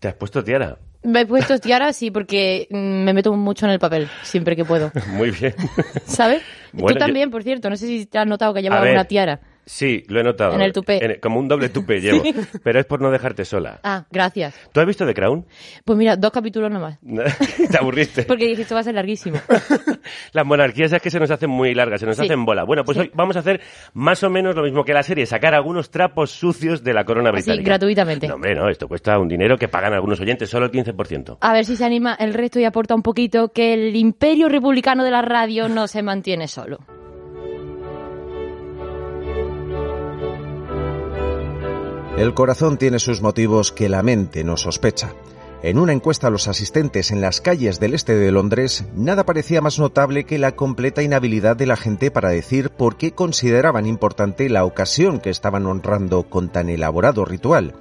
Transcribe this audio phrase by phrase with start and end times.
[0.00, 0.78] ¿Te has puesto tiara?
[1.02, 4.64] Me he puesto tiara, sí, porque mm, me meto mucho en el papel, siempre que
[4.64, 4.90] puedo.
[5.12, 5.54] Muy bien.
[6.06, 6.42] ¿Sabes?
[6.72, 7.68] Bueno, Tú también, por cierto.
[7.68, 9.40] No sé si te has notado que llevaba una tiara.
[9.66, 10.54] Sí, lo he notado.
[10.54, 11.04] En el tupé.
[11.04, 12.22] En- como un doble tupé llevo.
[12.64, 13.78] Pero es por no dejarte sola.
[13.84, 14.54] Ah, gracias.
[14.72, 15.46] ¿Tú has visto The Crown?
[15.84, 16.98] Pues mira, dos capítulos nomás.
[17.70, 18.24] Te aburriste.
[18.24, 19.38] Porque dije, esto va a ser larguísimo.
[20.32, 22.24] Las monarquías es que se nos hacen muy largas, se nos Sí.
[22.24, 22.64] hacen bola.
[22.64, 23.60] Bueno, pues hoy vamos a hacer
[23.94, 27.30] más o menos lo mismo que la serie, sacar algunos trapos sucios de la corona
[27.30, 27.64] británica.
[27.64, 28.26] gratuitamente.
[28.28, 31.38] No, hombre, no, esto cuesta un dinero que pagan algunos oyentes, solo el 15%.
[31.40, 35.04] A ver si se anima el resto y aporta un poquito que el imperio republicano
[35.04, 36.78] de la radio no se mantiene solo.
[42.20, 45.14] El corazón tiene sus motivos que la mente no sospecha.
[45.62, 49.62] En una encuesta a los asistentes en las calles del este de Londres, nada parecía
[49.62, 54.50] más notable que la completa inhabilidad de la gente para decir por qué consideraban importante
[54.50, 57.72] la ocasión que estaban honrando con tan elaborado ritual.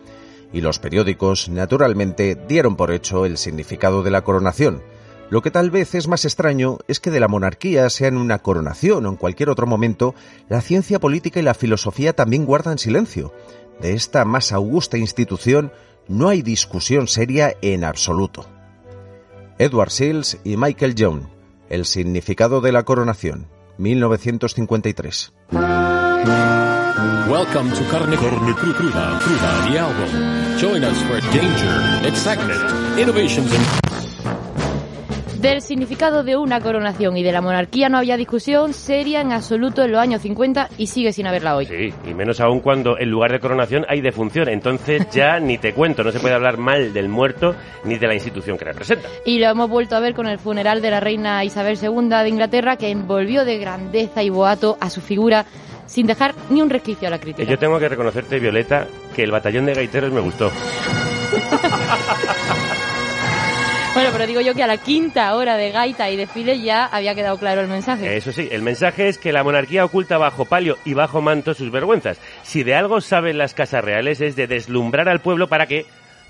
[0.54, 4.82] Y los periódicos, naturalmente, dieron por hecho el significado de la coronación.
[5.30, 8.40] Lo que tal vez es más extraño es que de la monarquía, sea en una
[8.40, 10.16] coronación o en cualquier otro momento,
[10.48, 13.34] la ciencia política y la filosofía también guardan silencio.
[13.82, 15.72] De esta más augusta institución
[16.08, 18.46] no hay discusión seria en absoluto.
[19.58, 21.22] Edward Sills y Michael Young,
[21.70, 25.34] El significado de la coronación, 1953.
[27.30, 30.58] Welcome to Carne, Carne Cru- Cruda, Cruda, the album.
[30.60, 32.60] Join us for danger, excitement,
[33.00, 33.89] innovations, and
[35.42, 39.84] Del significado de una coronación y de la monarquía no había discusión seria en absoluto
[39.84, 41.66] en los años 50 y sigue sin haberla hoy.
[41.66, 44.50] Sí, y menos aún cuando en lugar de coronación hay defunción.
[44.50, 47.56] Entonces ya ni te cuento, no se puede hablar mal del muerto
[47.86, 49.08] ni de la institución que representa.
[49.26, 52.28] Y lo hemos vuelto a ver con el funeral de la reina Isabel II de
[52.28, 55.46] Inglaterra, que envolvió de grandeza y boato a su figura
[55.86, 57.50] sin dejar ni un resquicio a la Eh, crítica.
[57.50, 60.52] Yo tengo que reconocerte, Violeta, que el batallón de gaiteros me gustó.
[63.94, 67.16] Bueno, pero digo yo que a la quinta hora de gaita y desfile ya había
[67.16, 68.16] quedado claro el mensaje.
[68.16, 71.72] Eso sí, el mensaje es que la monarquía oculta bajo palio y bajo manto sus
[71.72, 72.20] vergüenzas.
[72.44, 75.86] Si de algo saben las casas reales es de deslumbrar al pueblo para que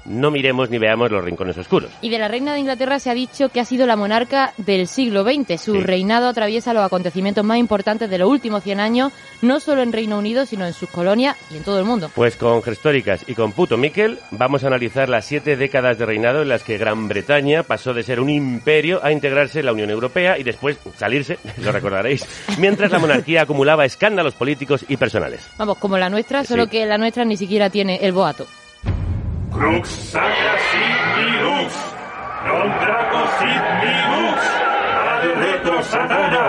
[0.09, 1.89] no miremos ni veamos los rincones oscuros.
[2.01, 4.87] Y de la reina de Inglaterra se ha dicho que ha sido la monarca del
[4.87, 5.57] siglo XX.
[5.61, 5.79] Su Sí.
[5.81, 10.17] reinado atraviesa los acontecimientos más importantes de los últimos 100 años, no solo en Reino
[10.17, 12.09] Unido, sino en sus colonias y en todo el mundo.
[12.13, 16.41] Pues con Gestóricas y con Puto Miquel vamos a analizar las siete décadas de reinado
[16.41, 19.89] en las que Gran Bretaña pasó de ser un imperio a integrarse en la Unión
[19.91, 22.25] Europea y después salirse, lo recordaréis,
[22.57, 25.47] mientras la monarquía acumulaba escándalos políticos y personales.
[25.57, 26.69] Vamos, como la nuestra, solo Sí.
[26.71, 28.47] que la nuestra ni siquiera tiene el boato.
[29.51, 31.73] Crux sacra sit minus,
[32.47, 34.43] non draco sit minus,
[35.09, 36.45] ad retro satana.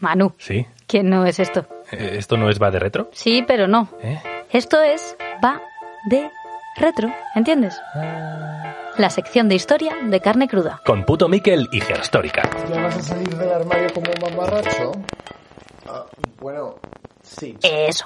[0.00, 0.66] Manu, Sí.
[0.86, 1.66] ¿quién no es esto?
[1.90, 3.08] Eh, ¿Esto no es va de retro?
[3.12, 3.88] Sí, pero no.
[4.02, 4.20] ¿Eh?
[4.50, 5.60] Esto es va
[6.10, 6.30] de
[6.76, 7.80] retro, ¿entiendes?
[8.98, 10.80] La sección de historia de carne cruda.
[10.84, 12.42] Con Puto Miquel y Gerstórica.
[12.68, 14.92] ¿Ya vas a salir del armario como un mamarracho?
[15.88, 16.04] Ah,
[16.40, 16.74] bueno,
[17.22, 17.56] sí.
[17.62, 18.04] Eso.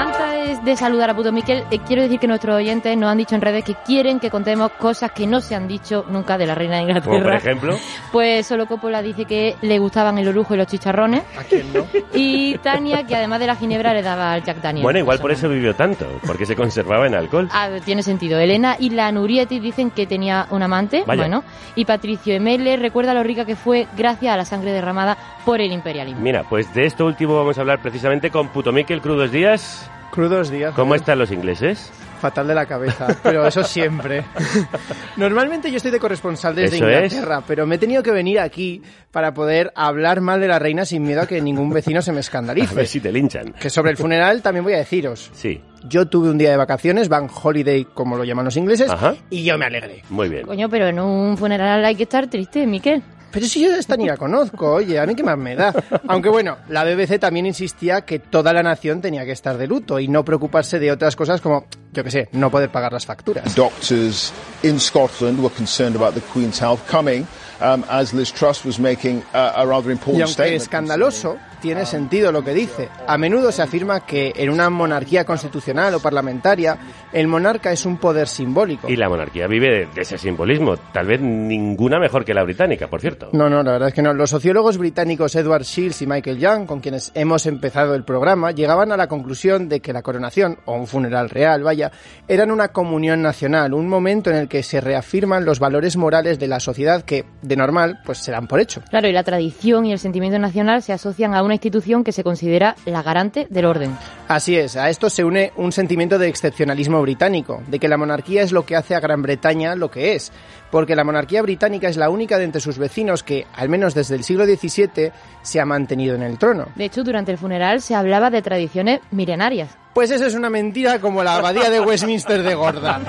[0.00, 0.29] Santa.
[0.50, 3.36] Antes de saludar a Puto Miquel, eh, quiero decir que nuestros oyentes nos han dicho
[3.36, 6.56] en redes que quieren que contemos cosas que no se han dicho nunca de la
[6.56, 7.12] reina de Inglaterra.
[7.12, 7.78] Como por ejemplo,
[8.10, 11.22] Pues solo Coppola dice que le gustaban el orujo y los chicharrones.
[11.38, 11.86] ¿A quién no?
[12.14, 14.82] Y Tania, que además de la ginebra le daba al Jack Daniel.
[14.82, 17.48] bueno, igual por eso vivió tanto, porque se conservaba en alcohol.
[17.52, 18.40] Ah, tiene sentido.
[18.40, 21.22] Elena y la Nurietti dicen que tenía un amante, Vaya.
[21.22, 21.44] bueno,
[21.76, 25.70] y Patricio Emele recuerda lo rica que fue gracias a la sangre derramada por el
[25.70, 26.20] imperialismo.
[26.20, 29.88] Mira, pues de esto último vamos a hablar precisamente con Puto Miquel Crudos Días.
[30.10, 30.74] Crudos días.
[30.74, 31.00] ¿Cómo joder.
[31.00, 31.90] están los ingleses?
[32.20, 34.24] Fatal de la cabeza, pero eso siempre.
[35.16, 37.12] Normalmente yo estoy de corresponsal desde Eso es.
[37.14, 40.84] Inglaterra, pero me he tenido que venir aquí para poder hablar mal de la reina
[40.84, 42.74] sin miedo a que ningún vecino se me A escandalice.
[42.74, 43.52] ver si te linchan.
[43.54, 45.30] Que sobre el funeral también voy a deciros.
[45.32, 49.14] Sí, Yo tuve un día de vacaciones, Van Holiday, como lo llaman los ingleses, Ajá.
[49.30, 50.02] y yo me alegré.
[50.10, 50.44] muy bien.
[50.46, 53.02] Coño, pero en un funeral hay que estar triste, Miquel.
[53.32, 55.72] Pero si yo esta ni la conozco, oye, a mí qué más me da.
[56.08, 59.98] Aunque bueno, la BBC también insistía que toda la nación tenía que estar de luto
[60.00, 63.54] y no preocuparse de otras cosas como yo qué sé, no poder pagar las facturas.
[63.54, 64.32] Doctors
[64.62, 67.26] in Scotland were concerned about the Queen's health coming
[67.60, 70.62] um, as Liz Truss was making uh, a rather Y important aunque statement.
[70.62, 72.88] escandaloso, tiene sentido lo que dice.
[73.06, 76.78] A menudo se afirma que en una monarquía constitucional o parlamentaria,
[77.12, 78.88] el monarca es un poder simbólico.
[78.88, 80.76] Y la monarquía vive de, de ese simbolismo.
[80.92, 83.30] Tal vez ninguna mejor que la británica, por cierto.
[83.32, 84.12] No, no, la verdad es que no.
[84.12, 88.92] Los sociólogos británicos Edward Shields y Michael Young, con quienes hemos empezado el programa, llegaban
[88.92, 91.90] a la conclusión de que la coronación, o un funeral real, vaya,
[92.28, 96.48] eran una comunión nacional, un momento en el que se reafirman los valores morales de
[96.48, 98.82] la sociedad que, de normal, pues se dan por hecho.
[98.90, 102.24] Claro, y la tradición y el sentimiento nacional se asocian a una institución que se
[102.24, 103.96] considera la garante del orden.
[104.28, 108.42] Así es, a esto se une un sentimiento de excepcionalismo británico, de que la monarquía
[108.42, 110.32] es lo que hace a Gran Bretaña lo que es,
[110.70, 114.14] porque la monarquía británica es la única de entre sus vecinos que, al menos desde
[114.14, 115.12] el siglo XVII,
[115.42, 116.66] se ha mantenido en el trono.
[116.76, 119.76] De hecho, durante el funeral se hablaba de tradiciones milenarias.
[119.92, 123.00] Pues eso es una mentira como la abadía de Westminster de Gorda.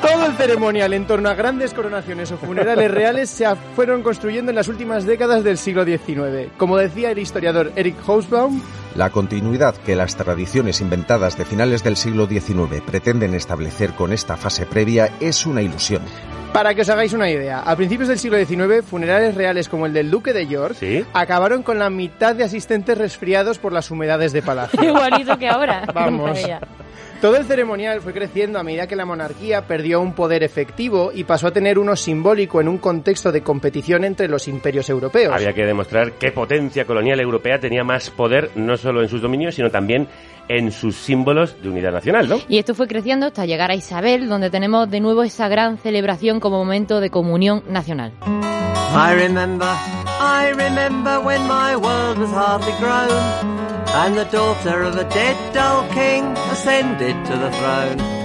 [0.00, 3.46] Todo el ceremonial en torno a grandes coronaciones o funerales reales se
[3.76, 6.50] fueron construyendo en las últimas décadas del siglo XIX.
[6.56, 8.62] Como decía el historiador Eric Hobsbawm,
[8.96, 14.36] La continuidad que las tradiciones inventadas de finales del siglo XIX pretenden establecer con esta
[14.36, 16.02] fase previa es una ilusión.
[16.52, 19.94] Para que os hagáis una idea, a principios del siglo XIX, funerales reales como el
[19.94, 21.02] del Duque de York ¿Sí?
[21.14, 24.82] acabaron con la mitad de asistentes resfriados por las humedades de palacio.
[24.84, 25.84] Igualito que ahora.
[25.94, 26.38] Vamos.
[27.22, 31.22] Todo el ceremonial fue creciendo a medida que la monarquía perdió un poder efectivo y
[31.22, 35.32] pasó a tener uno simbólico en un contexto de competición entre los imperios europeos.
[35.32, 39.54] Había que demostrar qué potencia colonial europea tenía más poder, no solo en sus dominios,
[39.54, 40.08] sino también
[40.48, 42.40] en sus símbolos de unidad nacional, ¿no?
[42.48, 46.40] Y esto fue creciendo hasta llegar a Isabel, donde tenemos de nuevo esa gran celebración
[46.40, 48.14] como momento de comunión nacional.
[48.24, 49.68] I remember,
[50.18, 55.88] I remember when my world was hardly grown, and the daughter of a dead dull
[55.90, 58.21] king ascended to the throne.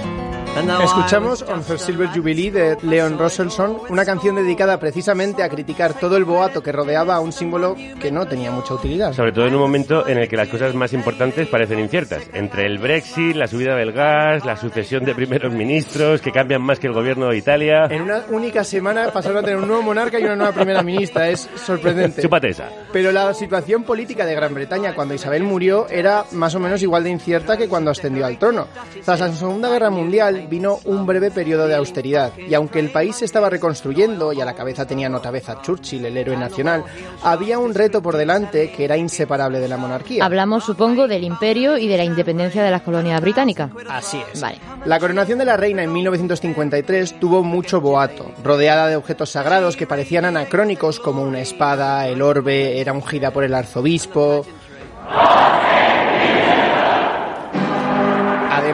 [0.58, 6.16] Escuchamos On a Silver Jubilee de Leon Rosselson, una canción dedicada precisamente a criticar todo
[6.16, 9.12] el boato que rodeaba a un símbolo que no tenía mucha utilidad.
[9.12, 12.24] Sobre todo en un momento en el que las cosas más importantes parecen inciertas.
[12.32, 16.80] Entre el Brexit, la subida del gas, la sucesión de primeros ministros que cambian más
[16.80, 17.86] que el gobierno de Italia.
[17.88, 21.28] En una única semana pasaron a tener un nuevo monarca y una nueva primera ministra.
[21.28, 22.20] Es sorprendente.
[22.20, 22.68] Chúpate esa.
[22.92, 27.04] Pero la situación política de Gran Bretaña cuando Isabel murió era más o menos igual
[27.04, 28.66] de incierta que cuando ascendió al trono.
[29.04, 33.16] Tras la Segunda Guerra Mundial vino un breve periodo de austeridad y aunque el país
[33.16, 36.84] se estaba reconstruyendo y a la cabeza tenía notavez a Churchill, el héroe nacional,
[37.22, 40.24] había un reto por delante que era inseparable de la monarquía.
[40.24, 43.70] Hablamos, supongo, del imperio y de la independencia de las colonias británicas.
[43.88, 44.40] Así es.
[44.40, 44.58] Vale.
[44.84, 49.86] La coronación de la reina en 1953 tuvo mucho boato, rodeada de objetos sagrados que
[49.86, 54.44] parecían anacrónicos como una espada, el orbe, era ungida por el arzobispo.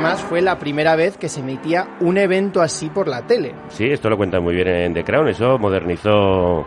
[0.04, 3.54] Además fue la primera vez que se emitía un evento así por la tele.
[3.68, 5.28] Sí, esto lo cuentan muy bien en The Crown.
[5.28, 6.66] Eso modernizó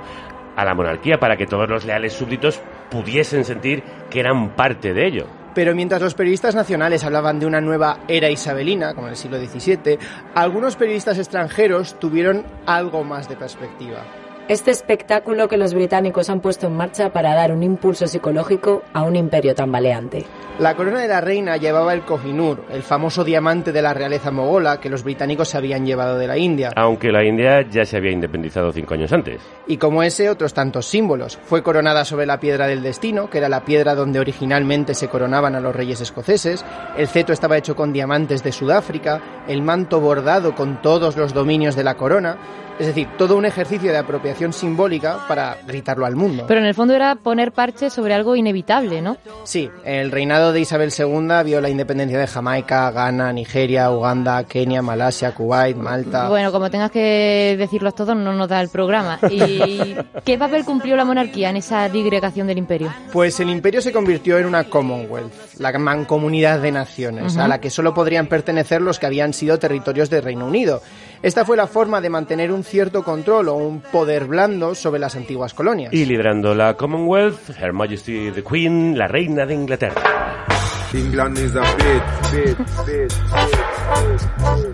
[0.55, 5.05] a la monarquía para que todos los leales súbditos pudiesen sentir que eran parte de
[5.05, 5.27] ello.
[5.53, 9.37] Pero mientras los periodistas nacionales hablaban de una nueva era isabelina, como en el siglo
[9.37, 9.99] XVII,
[10.33, 14.03] algunos periodistas extranjeros tuvieron algo más de perspectiva.
[14.47, 19.03] Este espectáculo que los británicos han puesto en marcha para dar un impulso psicológico a
[19.03, 20.25] un imperio tambaleante.
[20.59, 24.79] La corona de la reina llevaba el Kohinoor, el famoso diamante de la realeza mogola
[24.79, 26.71] que los británicos se habían llevado de la India.
[26.77, 29.41] Aunque la India ya se había independizado cinco años antes.
[29.67, 31.37] Y como ese, otros tantos símbolos.
[31.43, 35.55] Fue coronada sobre la piedra del destino, que era la piedra donde originalmente se coronaban
[35.55, 36.63] a los reyes escoceses.
[36.97, 41.75] El cetro estaba hecho con diamantes de Sudáfrica, el manto bordado con todos los dominios
[41.75, 42.37] de la corona.
[42.79, 46.45] Es decir, todo un ejercicio de apropiación simbólica para gritarlo al mundo.
[46.47, 49.17] Pero en el fondo era poner parche sobre algo inevitable, ¿no?
[49.45, 54.83] Sí, el reinado de Isabel II vio la independencia de Jamaica, Ghana, Nigeria, Uganda, Kenia,
[54.83, 56.29] Malasia, Kuwait, Malta.
[56.29, 59.19] Bueno, como tengas que decirlos todos, no nos da el programa.
[59.29, 62.93] ¿Y qué papel cumplió la monarquía en esa digregación del imperio?
[63.11, 67.71] Pues el imperio se convirtió en una Commonwealth, la mancomunidad de naciones, a la que
[67.71, 70.81] solo podrían pertenecer los que habían sido territorios del Reino Unido.
[71.21, 75.15] Esta fue la forma de mantener un cierto control o un poder blando sobre las
[75.15, 75.93] antiguas colonias.
[75.93, 80.45] Y liderando la Commonwealth, Her Majesty the Queen, la reina de Inglaterra.
[80.93, 83.13] England is a bit, bit, bit,
[83.45, 84.67] bit.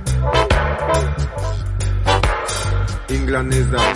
[3.10, 3.94] England is a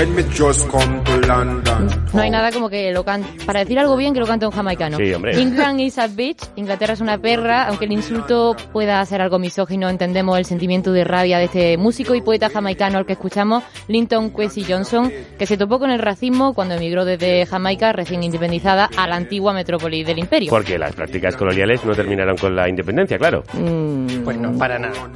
[0.00, 1.88] when me just come to London.
[2.14, 3.22] No hay nada como que lo can...
[3.44, 4.96] para decir algo bien que lo cante un jamaicano.
[4.96, 5.40] Sí, hombre.
[5.40, 9.88] England is a bitch, Inglaterra es una perra, aunque el insulto pueda ser algo misógino,
[9.88, 14.30] entendemos el sentimiento de rabia de este músico y poeta jamaicano al que escuchamos, Linton
[14.30, 19.06] Kwesi Johnson, que se topó con el racismo cuando emigró desde Jamaica, recién independizada, a
[19.06, 20.50] la antigua metrópoli del imperio.
[20.50, 23.44] Porque las prácticas coloniales no terminaron con la independencia, claro.
[23.52, 25.10] Mm, Pues no, para nada.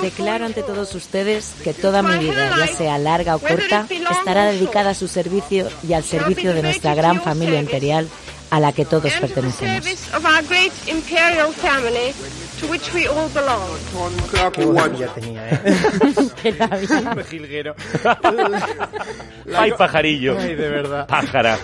[0.00, 4.90] Declaro ante todos ustedes que toda mi vida, ya sea larga o corta, estará dedicada
[4.90, 8.08] a su servicio y al servicio de nuestra gran familia imperial
[8.50, 9.86] a la que todos pertenecemos.
[12.60, 13.60] To which we all belong.
[14.52, 15.60] Qué buena ya tenía, ¿eh?
[16.42, 17.14] Qué rabia.
[17.14, 17.74] Mejilguero.
[19.54, 20.36] ¡Ay, pajarillo!
[20.38, 21.06] Ay, de verdad.
[21.06, 21.58] Pájara.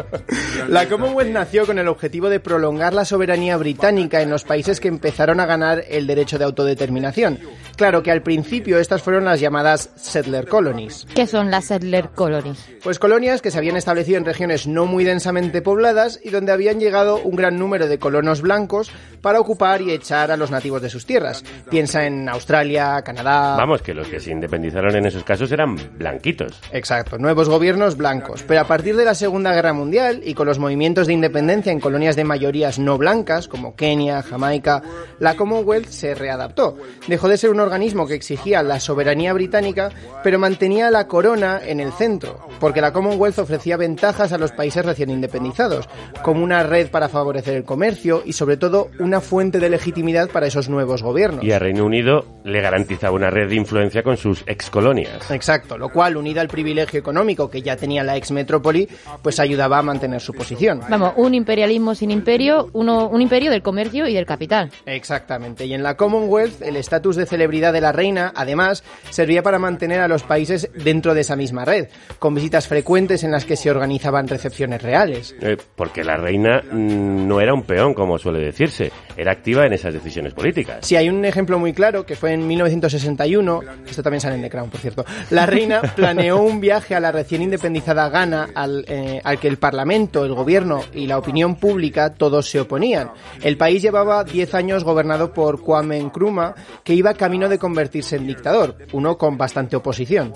[0.68, 4.88] La Commonwealth nació con el objetivo de prolongar la soberanía británica en los países que
[4.88, 7.38] empezaron a ganar el derecho de autodeterminación.
[7.76, 11.06] Claro que al principio estas fueron las llamadas settler colonies.
[11.14, 12.64] ¿Qué son las settler colonies?
[12.82, 16.80] Pues colonias que se habían establecido en regiones no muy densamente pobladas y donde habían
[16.80, 18.90] llegado un gran número de colonos blancos
[19.20, 21.44] para ocupar y echar a los nativos de sus tierras.
[21.70, 23.56] Piensa en Australia, Canadá.
[23.56, 26.60] Vamos, que los que se independizaron en esos casos eran blanquitos.
[26.72, 28.44] Exacto, nuevos gobiernos blancos.
[28.46, 31.80] Pero a partir de la Segunda Guerra Mundial y con los movimientos de independencia en
[31.80, 34.82] colonias de mayorías no blancas, como Kenia, Jamaica,
[35.18, 36.76] la Commonwealth se readaptó.
[37.06, 39.90] Dejó de ser un organismo que exigía la soberanía británica,
[40.22, 44.84] pero mantenía la corona en el centro, porque la Commonwealth ofrecía ventajas a los países
[44.84, 45.88] recién independizados,
[46.22, 50.46] como una red para favorecer el comercio y sobre todo una fuente de legitimidad para
[50.48, 51.44] esos nuevos gobiernos.
[51.44, 55.30] Y a Reino Unido le garantizaba una red de influencia con sus excolonias.
[55.30, 58.88] Exacto, lo cual, unido al privilegio económico que ya tenía la ex metrópoli,
[59.22, 60.80] pues ayudaba a mantener su posición.
[60.88, 64.70] Vamos, un imperialismo sin imperio, uno, un imperio del comercio y del capital.
[64.86, 69.58] Exactamente, y en la Commonwealth el estatus de celebridad de la reina, además, servía para
[69.58, 73.56] mantener a los países dentro de esa misma red, con visitas frecuentes en las que
[73.56, 75.34] se organizaban recepciones reales.
[75.40, 79.72] Eh, porque la reina mm, no era un peón, como suele decirse, era activa en
[79.72, 80.78] esas decisiones políticas.
[80.82, 84.50] Sí, hay un ejemplo muy claro que fue en 1961, esto también sale en The
[84.50, 85.04] Crown, por cierto.
[85.30, 89.58] La reina planeó un viaje a la recién independizada Ghana al, eh, al que el
[89.58, 93.10] Parlamento, el gobierno y la opinión pública todos se oponían.
[93.42, 98.26] El país llevaba 10 años gobernado por Kwame Nkrumah, que iba camino de convertirse en
[98.26, 100.32] dictador, uno con bastante oposición.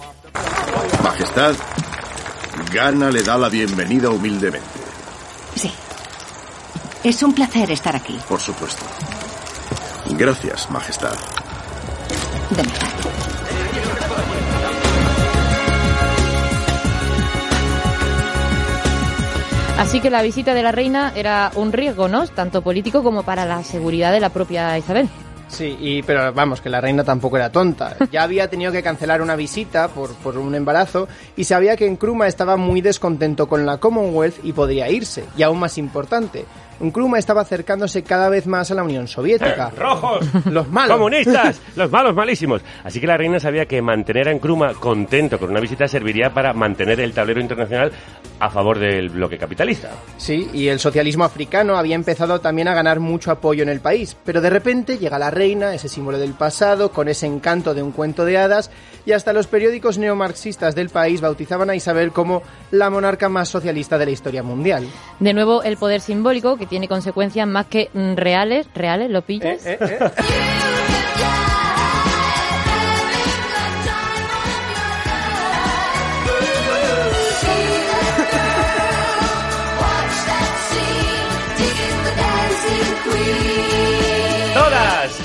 [1.02, 1.54] Majestad,
[2.72, 4.68] Gana le da la bienvenida humildemente.
[5.56, 5.70] Sí.
[7.04, 8.18] Es un placer estar aquí.
[8.28, 8.84] Por supuesto.
[10.10, 11.14] Gracias, Majestad.
[12.50, 12.62] De.
[19.78, 22.26] Así que la visita de la reina era un riesgo, ¿no?
[22.28, 25.08] Tanto político como para la seguridad de la propia Isabel.
[25.48, 27.96] Sí, y, pero vamos, que la reina tampoco era tonta.
[28.12, 32.26] Ya había tenido que cancelar una visita por, por un embarazo y sabía que Nkrumah
[32.26, 35.24] estaba muy descontento con la Commonwealth y podría irse.
[35.36, 36.46] Y aún más importante,
[36.82, 39.70] Nkrumah estaba acercándose cada vez más a la Unión Soviética.
[39.78, 40.26] ¡Rojos!
[40.46, 40.96] Los malos.
[40.96, 41.60] ¡Comunistas!
[41.76, 42.62] ¡Los malos malísimos!
[42.82, 46.52] Así que la reina sabía que mantener a Nkrumah contento con una visita serviría para
[46.52, 47.92] mantener el tablero internacional
[48.40, 49.90] a favor del bloque capitalista.
[50.16, 54.16] Sí, y el socialismo africano había empezado también a ganar mucho apoyo en el país.
[54.24, 57.92] Pero de repente llega la reina, ese símbolo del pasado, con ese encanto de un
[57.92, 58.70] cuento de hadas,
[59.06, 63.98] y hasta los periódicos neomarxistas del país bautizaban a Isabel como la monarca más socialista
[63.98, 64.88] de la historia mundial.
[65.20, 68.66] De nuevo, el poder simbólico, que tiene consecuencias más que mm, reales.
[68.74, 69.10] ¿Reales?
[69.10, 69.66] ¿Lo pillas?
[69.66, 70.10] Eh, eh, eh.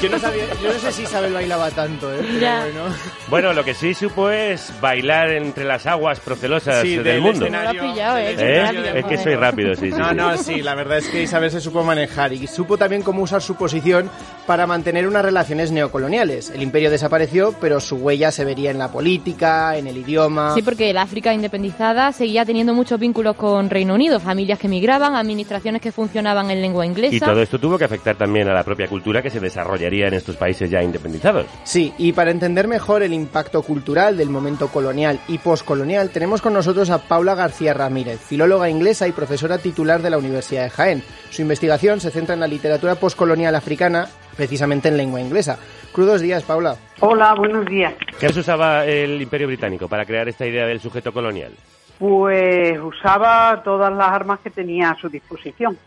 [0.02, 2.18] Yo no, sabía, yo no sé si Isabel bailaba tanto, ¿eh?
[2.22, 2.62] Pero Ya.
[2.62, 2.96] bueno.
[3.30, 7.46] Bueno, lo que sí supo es bailar entre las aguas procelosas Sí, del, del mundo.
[7.46, 7.82] escenario.
[7.82, 8.36] No lo ha pillado, ¿eh?
[8.38, 8.62] ¿Eh?
[8.64, 9.98] Rápido, Es que soy rápido, sí, sí.
[9.98, 13.24] No, no, sí, la verdad es que Isabel se supo manejar y supo también cómo
[13.24, 14.10] usar su posición
[14.46, 16.52] para mantener unas relaciones neocoloniales.
[16.52, 20.54] El imperio desapareció, pero su huella se vería en la política, en el idioma.
[20.54, 25.16] Sí, porque el África independizada seguía teniendo muchos vínculos con Reino Unido, familias que migraban,
[25.16, 27.16] administraciones que funcionaban en lengua inglesa.
[27.16, 29.40] Y todo esto tuvo que afectar también a la propia cultura que se
[29.88, 31.46] en estos países ya independizados.
[31.64, 36.54] Sí, y para entender mejor el impacto cultural del momento colonial y postcolonial, tenemos con
[36.54, 41.04] nosotros a Paula García Ramírez, filóloga inglesa y profesora titular de la Universidad de Jaén.
[41.30, 45.58] Su investigación se centra en la literatura postcolonial africana, precisamente en lengua inglesa.
[45.92, 46.76] Crudos días, Paula.
[47.00, 47.94] Hola, buenos días.
[48.20, 51.54] ¿Qué usaba el Imperio Británico para crear esta idea del sujeto colonial?
[51.98, 55.78] Pues usaba todas las armas que tenía a su disposición.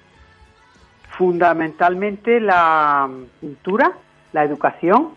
[1.20, 3.06] Fundamentalmente la
[3.42, 3.92] cultura,
[4.32, 5.08] la educación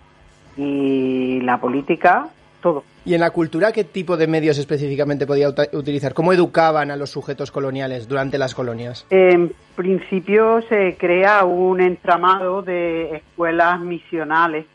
[0.58, 2.28] y la política
[2.60, 2.84] todo.
[3.06, 6.14] ¿Y en la cultura qué tipo de medios específicamente podía utilizar?
[6.14, 9.06] ¿Cómo educaban a los sujetos coloniales durante las colonias?
[9.12, 14.66] En principio se crea un entramado de escuelas misionales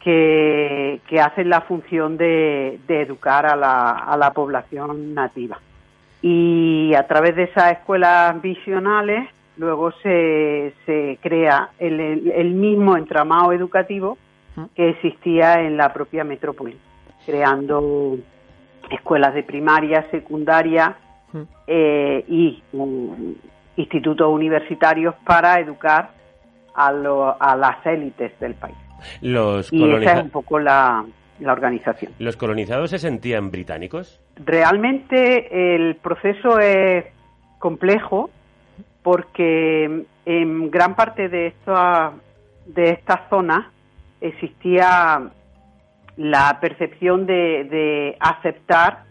[0.00, 5.60] que, que hacen la función de, de educar a la, a la población nativa.
[6.22, 13.52] Y a través de esas escuelas misionales luego se, se crea el, el- mismo entramado
[13.52, 14.18] educativo
[14.74, 16.76] que existía en la propia metrópoli,
[17.26, 18.16] creando
[18.90, 20.96] escuelas de primaria, secundaria
[21.66, 23.34] eh, y um,
[23.76, 26.10] institutos universitarios para educar
[26.74, 28.76] a, lo- a las élites del país.
[29.20, 31.04] Los, Y esa es un poco la,
[31.40, 32.12] la organización.
[32.18, 34.20] ¿Los colonizados se sentían británicos?
[34.42, 37.04] Realmente el proceso es
[37.58, 38.30] complejo
[39.06, 42.12] porque en gran parte de esta
[42.66, 43.64] de estas zonas
[44.20, 45.30] existía
[46.16, 49.04] la percepción de, aceptar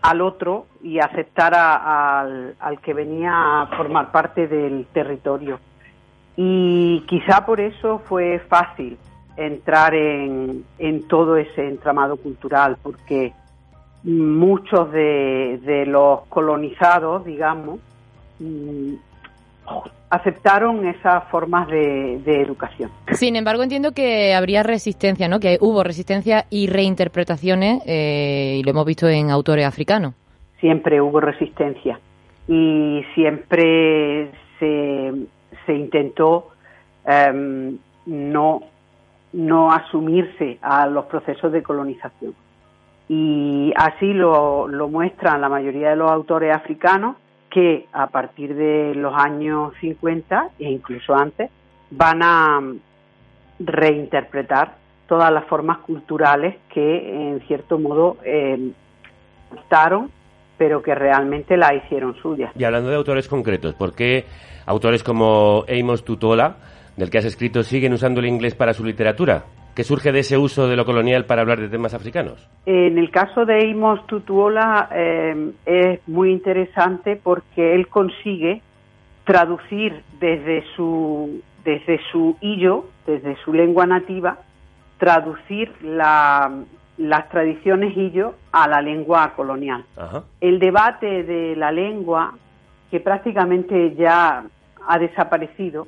[0.00, 5.60] al otro y aceptar al, al que venía a formar parte del territorio.
[6.34, 8.96] Y quizá por eso fue fácil
[9.36, 13.34] entrar en, en todo ese entramado cultural, porque
[14.04, 17.78] muchos de, de los colonizados, digamos,
[18.38, 18.94] mm,
[20.10, 22.90] aceptaron esas formas de, de educación.
[23.12, 25.40] Sin embargo, entiendo que habría resistencia, ¿no?
[25.40, 30.14] Que hubo resistencia y reinterpretaciones, eh, y lo hemos visto en autores africanos.
[30.60, 32.00] Siempre hubo resistencia
[32.48, 35.12] y siempre se,
[35.66, 36.48] se intentó
[37.04, 38.62] em, no,
[39.32, 42.34] no asumirse a los procesos de colonización.
[43.08, 47.16] Y así lo, lo muestran la mayoría de los autores africanos
[47.50, 51.50] que a partir de los años 50 e incluso antes
[51.90, 52.80] van a mm,
[53.60, 54.76] reinterpretar
[55.06, 58.72] todas las formas culturales que en cierto modo eh,
[60.58, 62.52] pero que realmente la hicieron suya.
[62.56, 64.24] Y hablando de autores concretos, ¿por qué
[64.66, 66.56] autores como Amos Tutola,
[66.96, 69.44] del que has escrito, siguen usando el inglés para su literatura?
[69.78, 72.44] ¿Qué surge de ese uso de lo colonial para hablar de temas africanos?
[72.66, 78.60] En el caso de Amos Tutuola eh, es muy interesante porque él consigue
[79.22, 84.38] traducir desde su desde su illo, desde su lengua nativa,
[84.98, 86.52] traducir la-
[86.96, 89.84] las tradiciones illo a la lengua colonial.
[89.96, 90.24] Ajá.
[90.40, 92.32] El debate de la lengua,
[92.90, 94.42] que prácticamente ya
[94.88, 95.86] ha desaparecido,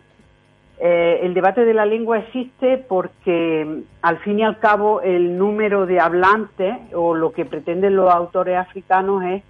[0.82, 5.36] eh, el debate de la lengua existe porque mm, al fin y al cabo el
[5.36, 9.42] número de hablantes o lo que pretenden los autores africanos es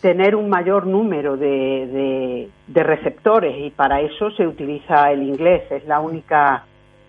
[0.00, 1.48] tener un mayor número de,
[1.92, 6.64] de- de receptores y para eso se utiliza el inglés, es la única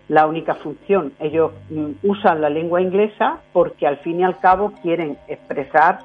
[0.09, 1.13] la única función.
[1.19, 5.99] Ellos mm, usan la lengua inglesa porque al fin y al cabo quieren expresar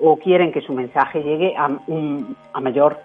[0.00, 2.98] o quieren que su mensaje llegue a un, a mayor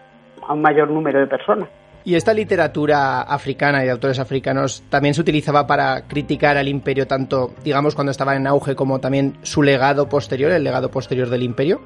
[0.48, 1.68] a un mayor número de personas.
[2.06, 7.08] ¿Y esta literatura africana y de autores africanos también se utilizaba para criticar al imperio,
[7.08, 11.44] tanto, digamos, cuando estaba en auge, como también su legado posterior, el legado posterior del
[11.44, 11.80] imperio?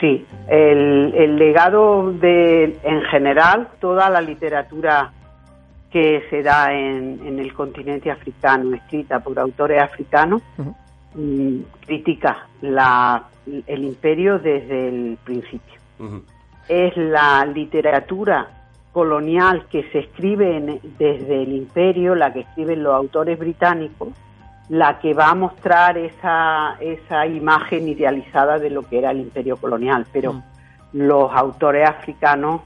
[0.00, 5.12] Sí, el, el legado de, en general, toda la literatura
[5.92, 10.42] que se da en, en el continente africano, escrita por autores africanos,
[11.14, 13.22] mm, critica la,
[13.66, 15.78] el imperio desde el principio.
[16.68, 18.48] Es la literatura
[18.92, 24.08] colonial que se escribe en- desde el imperio, la que escriben los autores británicos,
[24.68, 29.56] la que va a mostrar esa, esa imagen idealizada de lo que era el imperio
[29.56, 30.06] colonial.
[30.12, 30.42] Pero
[30.92, 32.60] los autores africanos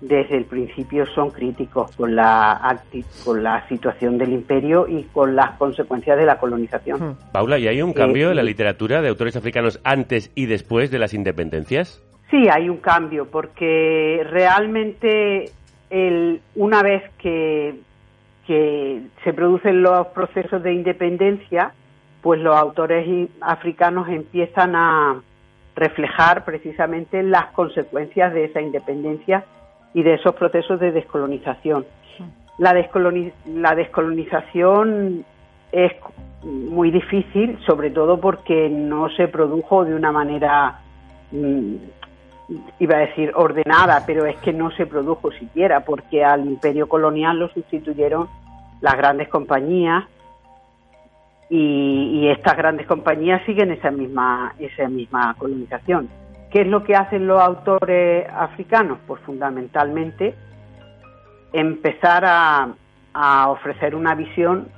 [0.00, 2.78] desde el principio son críticos con la,
[3.24, 7.16] con la situación del imperio y con las consecuencias de la colonización.
[7.32, 10.90] Paula, ¿y hay un cambio Eh, en la literatura de autores africanos antes y después
[10.90, 12.02] de las independencias?
[12.30, 15.50] Sí, hay un cambio, porque realmente
[16.56, 17.74] una vez que,
[18.46, 21.72] se producen los procesos de independencia,
[22.20, 25.22] pues los autores africanos empiezan a
[25.74, 29.44] reflejar precisamente las consecuencias de esa independencia
[29.94, 31.86] y de esos procesos de descolonización.
[32.58, 35.24] La, descoloni- la descolonización
[35.72, 35.92] es
[36.42, 40.80] muy difícil, sobre todo porque no se produjo de una manera
[41.32, 41.76] mm,
[42.78, 47.38] iba a decir ordenada, pero es que no se produjo siquiera, porque al imperio colonial
[47.38, 48.28] lo sustituyeron
[48.80, 50.04] las grandes compañías
[51.50, 56.08] y, estas grandes compañías siguen esa misma, esa misma colonización.
[56.50, 58.98] ¿Qué es lo que hacen los autores africanos?
[59.06, 60.34] Pues fundamentalmente
[61.52, 62.68] empezar a,
[63.12, 64.68] a ofrecer una visión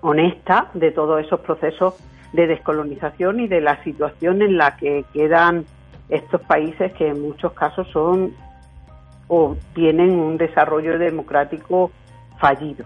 [0.00, 1.96] honesta de todos esos procesos
[2.32, 5.64] de descolonización y de la situación en la que quedan
[6.08, 8.34] estos países que en muchos casos son
[9.28, 11.90] o tienen un desarrollo democrático
[12.38, 12.84] fallido.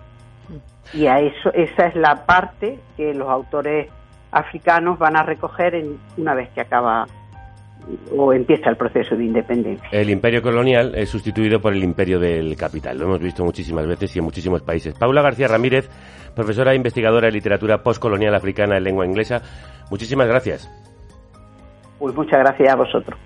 [0.92, 3.88] Y a eso esa es la parte que los autores
[4.32, 7.06] africanos van a recoger en, una vez que acaba
[8.16, 9.88] o empieza el proceso de independencia.
[9.90, 12.98] El imperio colonial es sustituido por el imperio del capital.
[12.98, 14.94] Lo hemos visto muchísimas veces y en muchísimos países.
[14.94, 15.88] Paula García Ramírez,
[16.34, 19.42] profesora e investigadora de literatura postcolonial africana en lengua inglesa.
[19.90, 20.70] Muchísimas gracias.
[22.02, 23.16] Pues muchas gracias a vosotros.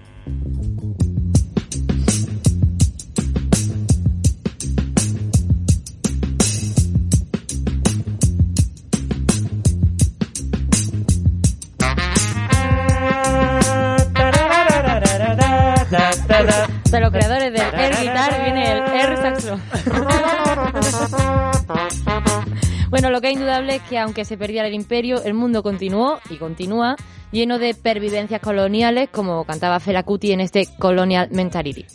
[16.91, 19.59] De los creadores del air guitar viene el air saxo.
[23.17, 26.37] Lo que es indudable es que aunque se perdiera el imperio, el mundo continuó y
[26.37, 26.97] continúa
[27.33, 31.87] lleno de pervivencias coloniales, como cantaba Fela Kuti en este Colonial Mentality.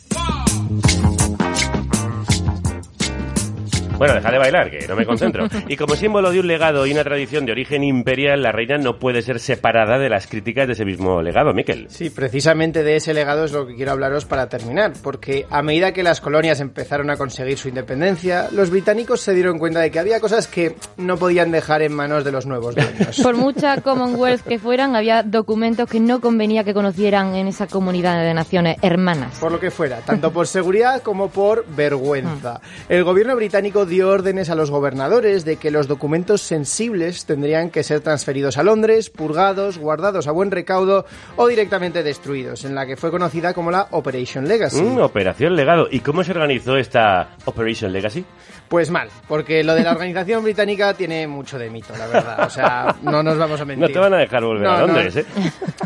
[4.02, 5.48] Bueno, deja de bailar, que no me concentro.
[5.68, 8.98] Y como símbolo de un legado y una tradición de origen imperial, la reina no
[8.98, 11.86] puede ser separada de las críticas de ese mismo legado, Miquel.
[11.88, 15.92] Sí, precisamente de ese legado es lo que quiero hablaros para terminar, porque a medida
[15.92, 20.00] que las colonias empezaron a conseguir su independencia, los británicos se dieron cuenta de que
[20.00, 23.22] había cosas que no podían dejar en manos de los nuevos dueños.
[23.22, 28.24] Por mucha Commonwealth que fueran, había documentos que no convenía que conocieran en esa comunidad
[28.24, 29.38] de naciones hermanas.
[29.40, 32.62] Por lo que fuera, tanto por seguridad como por vergüenza.
[32.90, 37.84] El gobierno británico dio órdenes a los gobernadores de que los documentos sensibles tendrían que
[37.84, 42.97] ser transferidos a Londres, purgados, guardados a buen recaudo o directamente destruidos, en la que
[42.97, 44.82] fue conocida como la Operation Legacy.
[44.82, 45.88] Mm, Operación Legado.
[45.91, 48.25] ¿Y cómo se organizó esta Operation Legacy?
[48.67, 52.45] Pues mal, porque lo de la organización británica tiene mucho de mito, la verdad.
[52.47, 53.86] O sea, no nos vamos a mentir.
[53.88, 54.88] No te van a dejar volver No, a no.
[54.88, 55.25] Londres, ¿eh?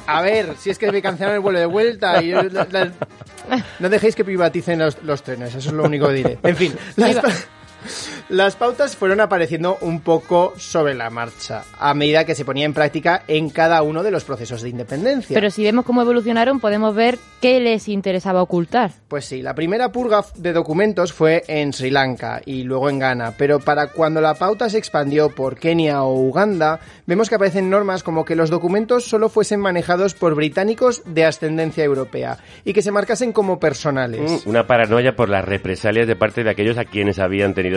[0.05, 2.91] A ver, si es que me cancelaron el vuelo de vuelta y yo- la- la-
[3.79, 6.37] no dejéis que privaticen los, los trenes, eso es lo único que diré.
[6.43, 7.15] En fin, las,
[8.29, 12.73] las pautas fueron apareciendo un poco sobre la marcha a medida que se ponía en
[12.73, 15.33] práctica en cada uno de los procesos de independencia.
[15.33, 18.91] Pero si vemos cómo evolucionaron, podemos ver qué les interesaba ocultar.
[19.07, 23.33] Pues sí, la primera purga de documentos fue en Sri Lanka y luego en Ghana,
[23.37, 28.03] pero para cuando la pauta se expandió por Kenia o Uganda, vemos que aparecen normas
[28.03, 32.91] como que los documentos solo fuesen manejados por británicos de ascendencia europea y que se
[32.91, 34.43] marcasen como personales.
[34.45, 37.74] Mm, Una paranoia por las represalias de parte de aquellos a quienes habían tenido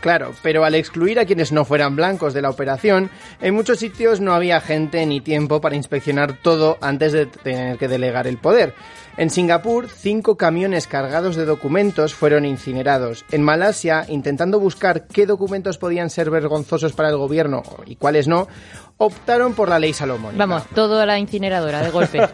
[0.00, 3.10] Claro, pero al excluir a quienes no fueran blancos de la operación,
[3.40, 7.88] en muchos sitios no había gente ni tiempo para inspeccionar todo antes de tener que
[7.88, 8.74] delegar el poder.
[9.16, 13.24] En Singapur, cinco camiones cargados de documentos fueron incinerados.
[13.30, 18.48] En Malasia, intentando buscar qué documentos podían ser vergonzosos para el gobierno y cuáles no,
[18.98, 20.44] optaron por la ley salomónica.
[20.44, 22.20] Vamos, todo a la incineradora de golpe.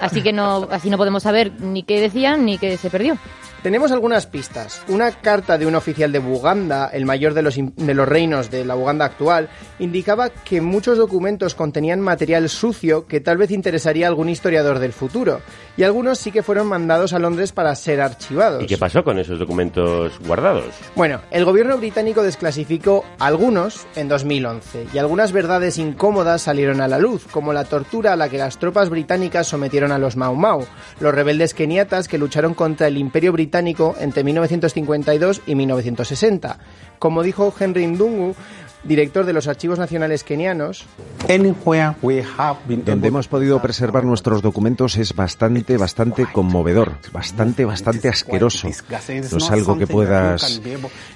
[0.00, 3.18] Así que no, así no podemos saber ni qué decían ni qué se perdió.
[3.66, 4.80] Tenemos algunas pistas.
[4.86, 8.64] Una carta de un oficial de Buganda, el mayor de los, de los reinos de
[8.64, 9.48] la Buganda actual,
[9.80, 14.92] indicaba que muchos documentos contenían material sucio que tal vez interesaría a algún historiador del
[14.92, 15.40] futuro.
[15.76, 18.62] Y algunos sí que fueron mandados a Londres para ser archivados.
[18.62, 20.72] ¿Y qué pasó con esos documentos guardados?
[20.94, 26.98] Bueno, el gobierno británico desclasificó algunos en 2011 y algunas verdades incómodas salieron a la
[26.98, 30.66] luz, como la tortura a la que las tropas británicas sometieron a los Mau Mau,
[31.00, 36.58] los rebeldes keniatas que lucharon contra el imperio británico entre 1952 y 1960.
[36.98, 38.34] Como dijo Henry Ndungu,
[38.84, 40.86] director de los Archivos Nacionales Kenianos,
[41.26, 48.68] Donde hemos podido preservar nuestros documentos es bastante, bastante conmovedor, bastante, bastante asqueroso.
[48.68, 50.60] No es algo que puedas...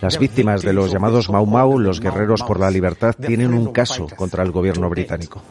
[0.01, 4.07] Las víctimas de los llamados Mau Mau, los guerreros por la libertad, tienen un caso
[4.17, 5.43] contra el gobierno británico.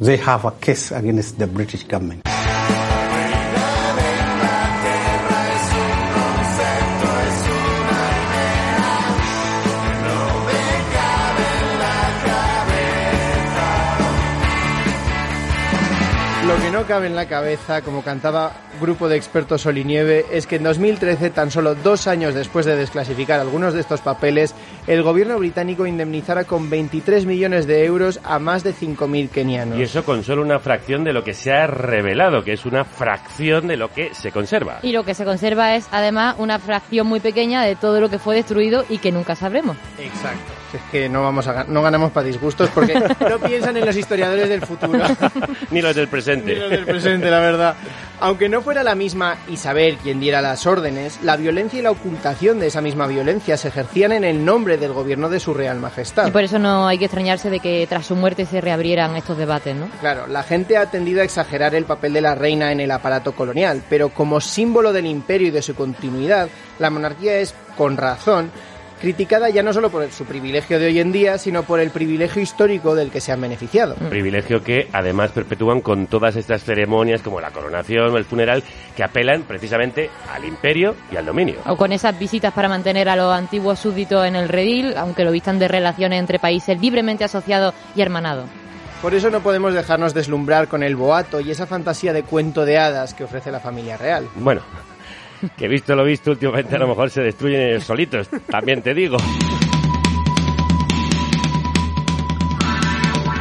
[0.00, 2.22] They have a case against the British government.
[16.88, 20.62] Cabe en la cabeza, como cantaba Grupo de Expertos Sol y Nieve, es que en
[20.62, 24.54] 2013, tan solo dos años después de desclasificar algunos de estos papeles,
[24.86, 29.78] el gobierno británico indemnizara con 23 millones de euros a más de 5.000 kenianos.
[29.78, 32.84] Y eso con solo una fracción de lo que se ha revelado, que es una
[32.84, 34.80] fracción de lo que se conserva.
[34.82, 38.18] Y lo que se conserva es, además, una fracción muy pequeña de todo lo que
[38.18, 39.76] fue destruido y que nunca sabremos.
[39.98, 40.52] Exacto.
[40.72, 44.48] Es que no vamos a no ganamos para disgustos porque no piensan en los historiadores
[44.48, 45.02] del futuro.
[45.70, 46.54] Ni los del presente.
[46.54, 47.74] Ni los del presente, la verdad.
[48.20, 52.58] Aunque no fuera la misma Isabel quien diera las órdenes, la violencia y la ocultación
[52.58, 56.26] de esa misma violencia se ejercían en el nombre del gobierno de su Real Majestad.
[56.26, 59.38] Y por eso no hay que extrañarse de que tras su muerte se reabrieran estos
[59.38, 59.88] debates, ¿no?
[60.00, 63.32] Claro, la gente ha tendido a exagerar el papel de la reina en el aparato
[63.36, 66.48] colonial, pero como símbolo del imperio y de su continuidad,
[66.80, 68.50] la monarquía es, con razón,
[68.98, 72.42] criticada ya no solo por su privilegio de hoy en día, sino por el privilegio
[72.42, 73.94] histórico del que se han beneficiado.
[74.08, 78.62] Privilegio que además perpetúan con todas estas ceremonias como la coronación o el funeral
[78.96, 81.56] que apelan precisamente al imperio y al dominio.
[81.66, 85.32] O con esas visitas para mantener a los antiguos súbditos en el redil, aunque lo
[85.32, 88.48] vistan de relaciones entre países libremente asociados y hermanados.
[89.00, 92.78] Por eso no podemos dejarnos deslumbrar con el boato y esa fantasía de cuento de
[92.78, 94.28] hadas que ofrece la familia real.
[94.34, 94.62] Bueno,
[95.56, 99.16] que visto lo visto, últimamente a lo mejor se destruyen ellos solitos, también te digo.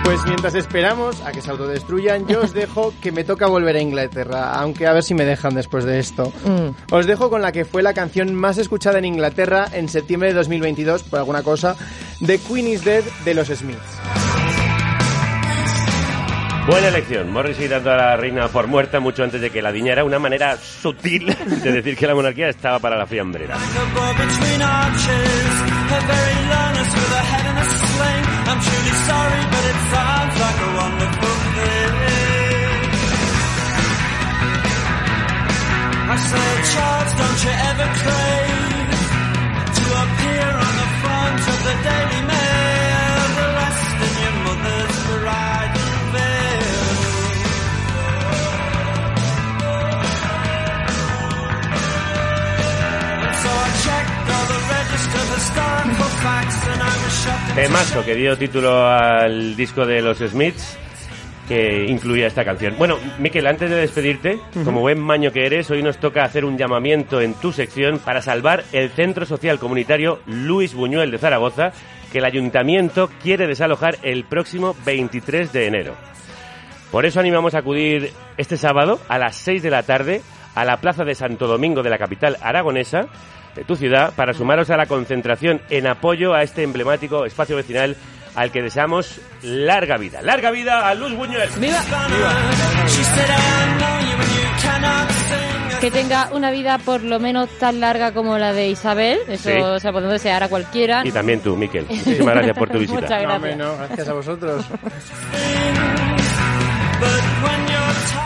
[0.08, 3.82] Pues mientras esperamos a que se autodestruyan, yo os dejo que me toca volver a
[3.82, 6.32] Inglaterra, aunque a ver si me dejan después de esto.
[6.46, 6.94] Mm.
[6.94, 10.36] Os dejo con la que fue la canción más escuchada en Inglaterra en septiembre de
[10.36, 11.76] 2022, por alguna cosa,
[12.26, 14.27] The Queen is Dead de los Smiths.
[16.68, 17.32] Buena elección.
[17.32, 20.58] Morrissey dando a la reina por muerta mucho antes de que la diñara, una manera
[20.58, 21.26] sutil
[21.64, 23.56] de decir que la monarquía estaba para la fiambrera.
[57.56, 60.78] Temazo que dio título al disco de los Smiths
[61.48, 62.76] que incluía esta canción.
[62.78, 66.58] Bueno, Miquel, antes de despedirte, como buen maño que eres, hoy nos toca hacer un
[66.58, 71.72] llamamiento en tu sección para salvar el Centro Social Comunitario Luis Buñuel de Zaragoza,
[72.12, 75.96] que el ayuntamiento quiere desalojar el próximo 23 de enero.
[76.92, 80.22] Por eso animamos a acudir este sábado a las 6 de la tarde
[80.54, 83.08] a la Plaza de Santo Domingo de la capital aragonesa
[83.58, 87.98] de tu ciudad para sumaros a la concentración en apoyo a este emblemático espacio vecinal
[88.36, 90.22] al que deseamos larga vida.
[90.22, 91.50] ¡Larga vida a Luz Buñuel!
[91.60, 91.82] ¡Viva!
[95.82, 99.82] Que tenga una vida por lo menos tan larga como la de Isabel, eso Sí.
[99.82, 101.02] se puede desear a cualquiera.
[101.06, 101.86] Y también tú, Miquel.
[101.90, 103.02] Muchísimas gracias por tu visita.
[103.02, 103.36] Muchas No, gracias.
[103.36, 104.66] hombre, no, gracias a vosotros.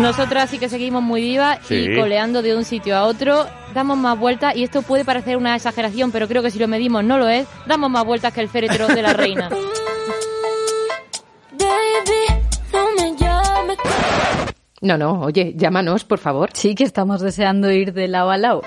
[0.02, 1.76] Nosotras sí que seguimos muy vivas Sí.
[1.76, 5.56] y coleando de un sitio a otro, damos más vueltas y esto puede parecer una
[5.56, 8.50] exageración, pero creo que si lo medimos no lo es, damos más vueltas que el
[8.50, 9.50] féretro de la reina.
[14.84, 16.50] No, no, oye, llámanos, por favor.
[16.54, 18.62] Sí que estamos deseando ir de lado a lado.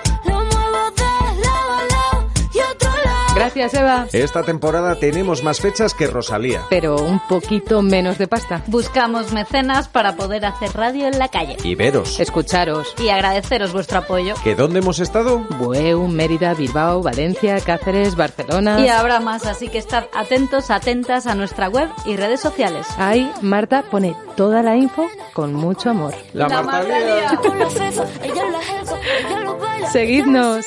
[3.34, 4.06] Gracias, Eva.
[4.12, 6.62] Esta temporada tenemos más fechas que Rosalía.
[6.70, 8.62] Pero un poquito menos de pasta.
[8.68, 11.56] Buscamos mecenas para poder hacer radio en la calle.
[11.64, 12.20] Y veros.
[12.20, 12.94] Escucharos.
[12.98, 14.34] Y agradeceros vuestro apoyo.
[14.44, 15.38] ¿Que dónde hemos estado?
[15.58, 18.80] Bueu, Mérida, Bilbao, Valencia, Cáceres, Barcelona.
[18.80, 22.86] Y habrá más, así que estad atentos, atentas a nuestra web y redes sociales.
[22.98, 26.14] Ahí, Marta pone toda la info con mucho amor.
[26.32, 26.84] La, Marta
[29.92, 30.66] Seguidnos.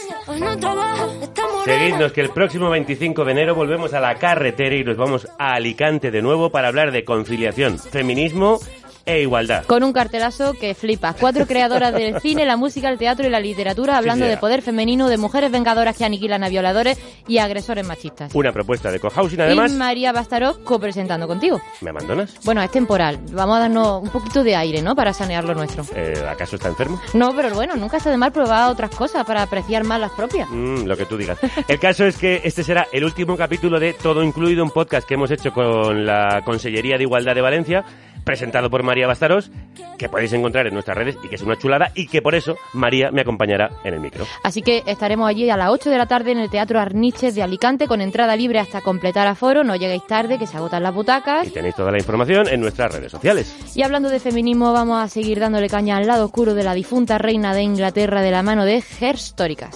[1.65, 5.53] Seguidnos que el próximo 25 de enero volvemos a la carretera y nos vamos a
[5.53, 8.59] Alicante de nuevo para hablar de conciliación, feminismo
[9.07, 9.65] e igualdad.
[9.65, 11.15] Con un cartelazo que flipa.
[11.19, 15.09] Cuatro creadoras del cine, la música, el teatro y la literatura hablando de poder femenino,
[15.09, 18.35] de mujeres vengadoras que aniquilan a violadores y agresores machistas.
[18.35, 19.71] Una propuesta de cohousing además.
[19.71, 21.59] Y María Bastaró copresentando contigo.
[21.81, 22.35] ¿Me abandonas?
[22.43, 23.19] Bueno, es temporal.
[23.31, 24.95] Vamos a darnos un poquito de aire, ¿no?
[24.95, 25.85] Para sanear lo nuestro.
[25.95, 27.01] Eh, ¿Acaso está enfermo?
[27.13, 30.49] No, pero bueno, nunca está de mal probar otras cosas para apreciar más las propias.
[30.49, 31.37] Mm, lo que tú digas.
[31.67, 35.13] El caso es que este será el último capítulo de Todo Incluido, un podcast que
[35.13, 37.85] hemos hecho con la Consellería de Igualdad de Valencia,
[38.27, 39.49] presentado por María Bastaros,
[39.97, 42.57] que podéis encontrar en nuestras redes y que es una chulada y que por eso
[42.73, 44.25] María me acompañará en el micro.
[44.43, 47.41] Así que estaremos allí a las 8 de la tarde en el Teatro Arniches de
[47.41, 49.63] Alicante con entrada libre hasta completar aforo.
[49.63, 51.47] No lleguéis tarde, que se agotan las butacas.
[51.47, 53.55] Y tenéis toda la información en nuestras redes sociales.
[53.73, 57.17] Y hablando de feminismo, vamos a seguir dándole caña al lado oscuro de la difunta
[57.17, 59.73] reina de Inglaterra de la mano de Herstóricas.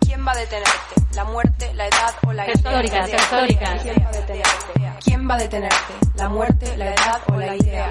[0.00, 0.87] ¿Quién va a detenerte?
[1.18, 2.54] ¿La muerte, la edad o la idea?
[2.54, 3.86] Históricas, históricas.
[5.04, 5.94] ¿Quién va a detenerte?
[6.14, 7.90] ¿La muerte, la edad o la idea?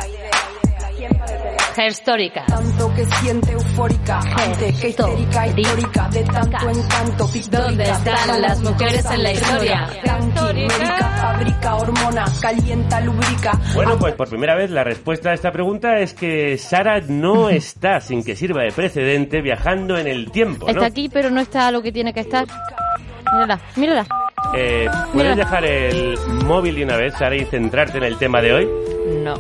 [1.76, 2.46] Gestórica.
[2.46, 9.06] Tanto que siente eufórica, ante que histérica, histórica, de tanto encanto, ¿Dónde están las mujeres
[9.12, 9.90] en la historia?
[10.02, 13.60] Tranquilérica, fabrica hormona, calienta, lubrica.
[13.76, 18.00] Bueno, pues por primera vez la respuesta a esta pregunta es que Sara no está,
[18.00, 20.72] sin que sirva de precedente, viajando en el tiempo, ¿no?
[20.72, 22.48] Está aquí, pero no está a lo que tiene que estar.
[23.34, 24.06] Mírala, mírala.
[24.56, 28.54] Eh, ¿Puedes dejar el móvil de una vez, Sara, y centrarte en el tema de
[28.54, 28.70] hoy?
[29.24, 29.36] No,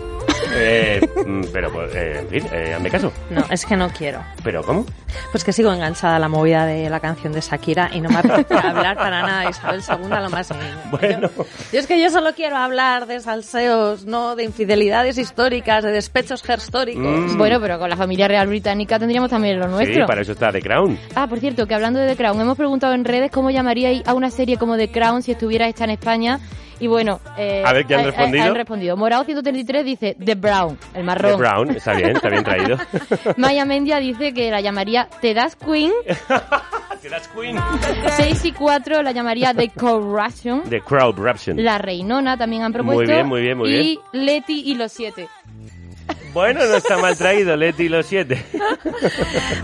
[0.57, 3.11] Eh, mm, pero, pues, eh, en fin, eh, hazme caso.
[3.29, 4.21] no, es que no quiero.
[4.43, 4.85] ¿Pero cómo?
[5.31, 8.17] Pues que sigo enganchada a la movida de la canción de Shakira y no me
[8.17, 10.81] apetece hablar para nada de Isabel II, lo más mínimo.
[10.91, 11.29] Bueno,
[11.71, 16.43] Yo es que yo solo quiero hablar de salseos, no de infidelidades históricas, de despechos
[16.47, 17.33] históricos.
[17.33, 17.37] Mm.
[17.37, 20.05] Bueno, pero con la familia real británica tendríamos también lo sí, nuestro.
[20.05, 20.97] para eso está The Crown.
[21.15, 24.13] Ah, por cierto, que hablando de The Crown, hemos preguntado en redes cómo llamaríais a
[24.13, 26.39] una serie como The Crown si estuviera hecha en España.
[26.79, 28.43] Y bueno, eh, A ver, ¿qué han respondido?
[28.43, 28.97] Han respondido.
[28.97, 31.31] Morado 133 dice The Brown, el marrón.
[31.31, 32.77] The Brown, está bien, está bien traído.
[33.37, 35.91] Maya Mendia dice que la llamaría Te das Queen.
[37.01, 37.57] Te das Queen.
[38.15, 40.63] 6 y 4 la llamaría The Corruption.
[40.69, 41.63] The Crowd Raption.
[41.63, 43.03] La Reinona también han propuesto.
[43.03, 45.27] Muy bien, muy bien, muy y Leti y los siete.
[46.33, 48.43] Bueno, no está mal traído, Leti los siete.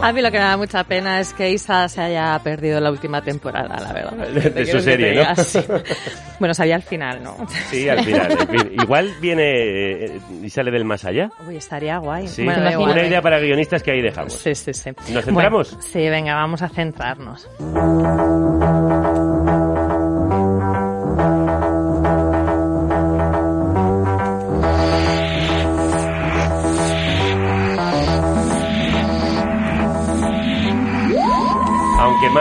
[0.01, 2.89] A mí lo que me da mucha pena es que Isa se haya perdido la
[2.89, 4.27] última temporada, la verdad.
[4.27, 5.15] De- de ¿Qué su serie?
[5.15, 5.35] ¿no?
[5.43, 5.59] Sí.
[6.39, 7.37] Bueno, sabía al final, ¿no?
[7.69, 8.31] Sí, al final.
[8.31, 8.71] en fin.
[8.81, 9.43] Igual viene
[10.05, 11.29] eh, y sale del más allá.
[11.47, 12.27] Uy, estaría guay.
[12.27, 14.33] Sí, Bueno, una idea para guionistas que ahí dejamos.
[14.33, 14.89] Sí, sí, sí.
[15.09, 15.71] ¿Nos centramos?
[15.71, 17.47] Bueno, sí, venga, vamos a centrarnos.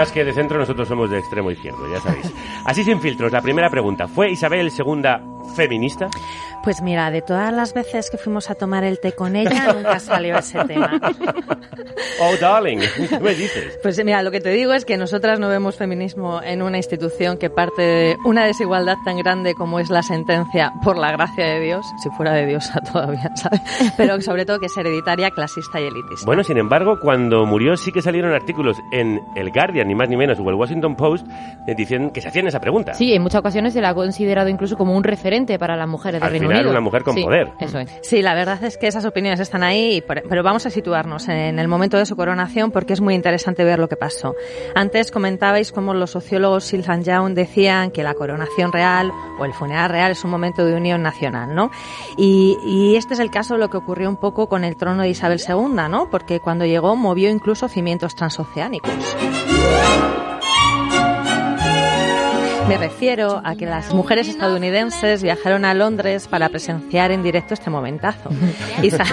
[0.03, 2.35] Más que de centro, nosotros somos de extremo izquierdo, ya sabéis.
[2.65, 4.09] Así sin filtros, la primera pregunta.
[4.09, 5.03] ¿Fue Isabel II
[5.55, 6.11] feminista?
[6.63, 9.99] Pues mira, de todas las veces que fuimos a tomar el té con ella, nunca
[9.99, 11.01] salió ese tema.
[12.21, 13.79] Oh, darling, ¿qué me dices?
[13.83, 17.37] Pues mira, lo que te digo es que nosotras no vemos feminismo en una institución
[17.37, 21.61] que parte de una desigualdad tan grande como es la sentencia por la gracia de
[21.61, 23.61] Dios, si fuera de Diosa todavía, ¿sabes?
[23.97, 26.27] Pero sobre todo que es hereditaria, clasista y elitista.
[26.27, 30.17] Bueno, sin embargo, cuando murió sí que salieron artículos en el Guardian, ni más ni
[30.17, 31.27] menos, o el Washington Post,
[31.67, 32.95] eh, diciendo que se hacían esa pregunta.
[32.95, 36.21] Sí, en muchas ocasiones se la ha considerado incluso como un referente para las mujeres
[36.21, 36.71] del Al Reino Unido.
[36.71, 37.53] una mujer con Sí, poder.
[37.61, 37.91] Eso es.
[38.03, 41.69] Sí, la verdad es que esas opiniones están ahí, pero vamos a situarnos en el
[41.69, 44.35] momento de su coronación porque es muy interesante ver lo que pasó.
[44.75, 49.91] Antes comentabais cómo los sociólogos Silvan Young decían que la coronación real o el funeral
[49.91, 51.71] real es un momento de unión nacional, ¿no?
[52.17, 55.03] Y, y este es el caso de lo que ocurrió un poco con el trono
[55.03, 56.09] de Isabel II, ¿no?
[56.11, 58.93] Porque cuando llegó movió incluso cimientos transoceánicos.
[62.73, 67.69] Me refiero a que las mujeres estadounidenses viajaron a Londres para presenciar en directo este
[67.69, 68.31] momentazo.
[68.83, 69.05] Isa-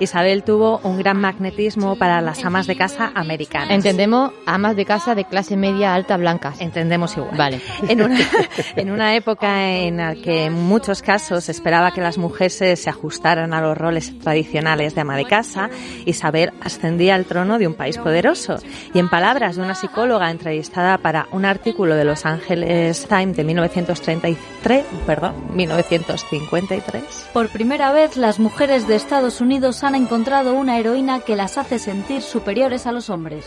[0.00, 3.70] Isabel tuvo un gran magnetismo para las amas de casa americanas.
[3.70, 6.60] Entendemos amas de casa de clase media alta blancas.
[6.60, 7.36] Entendemos igual.
[7.36, 7.60] Vale.
[7.88, 8.18] En una,
[8.76, 12.90] en una época en la que en muchos casos se esperaba que las mujeres se
[12.90, 15.70] ajustaran a los roles tradicionales de ama de casa,
[16.04, 18.56] Isabel ascendía al trono de un país poderoso.
[18.92, 22.26] Y en palabras de una psicóloga entrevistada para un artículo de Los
[23.06, 30.54] Times de 1933, perdón, 1953, Por primera vez, las mujeres de Estados Unidos han encontrado
[30.54, 33.44] una heroína que las hace sentir superiores a los hombres.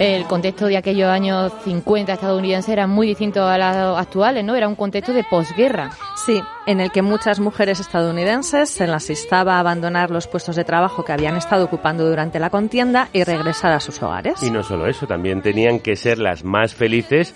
[0.00, 4.56] El contexto de aquellos años 50 estadounidenses era muy distinto a los actuales, ¿no?
[4.56, 5.90] Era un contexto de posguerra.
[6.24, 10.64] Sí, en el que muchas mujeres estadounidenses se las instaba a abandonar los puestos de
[10.64, 14.42] trabajo que habían estado ocupando durante la contienda y regresar a sus hogares.
[14.42, 17.34] Y no solo eso, también tenían que ser las más felices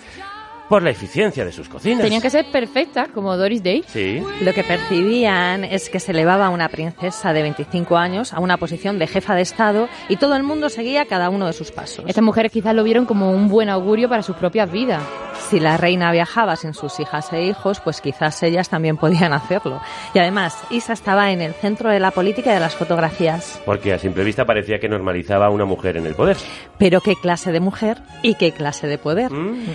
[0.69, 2.01] por la eficiencia de sus cocinas.
[2.01, 3.83] Tenían que ser perfectas, como Doris Day.
[3.87, 4.21] Sí.
[4.41, 8.57] Lo que percibían es que se elevaba a una princesa de 25 años a una
[8.57, 12.05] posición de jefa de Estado y todo el mundo seguía cada uno de sus pasos.
[12.07, 15.03] Estas mujeres quizás lo vieron como un buen augurio para sus propias vidas.
[15.49, 19.79] Si la reina viajaba sin sus hijas e hijos, pues quizás ellas también podían hacerlo.
[20.13, 23.61] Y además, Isa estaba en el centro de la política y de las fotografías.
[23.65, 26.37] Porque a simple vista parecía que normalizaba a una mujer en el poder.
[26.79, 29.31] Pero qué clase de mujer y qué clase de poder.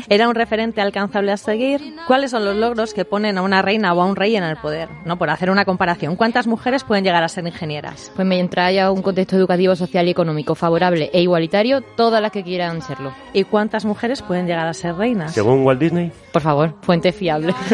[0.08, 1.94] Era un referente alcanzable a seguir.
[2.06, 4.56] ¿Cuáles son los logros que ponen a una reina o a un rey en el
[4.56, 4.88] poder?
[5.04, 6.16] No, por hacer una comparación.
[6.16, 8.12] ¿Cuántas mujeres pueden llegar a ser ingenieras?
[8.14, 12.42] Pues mientras haya un contexto educativo, social y económico favorable e igualitario, todas las que
[12.42, 13.12] quieran serlo.
[13.32, 15.32] ¿Y cuántas mujeres pueden llegar a ser reinas?
[15.32, 16.12] Según Walt Disney.
[16.32, 17.54] Por favor, fuente fiable.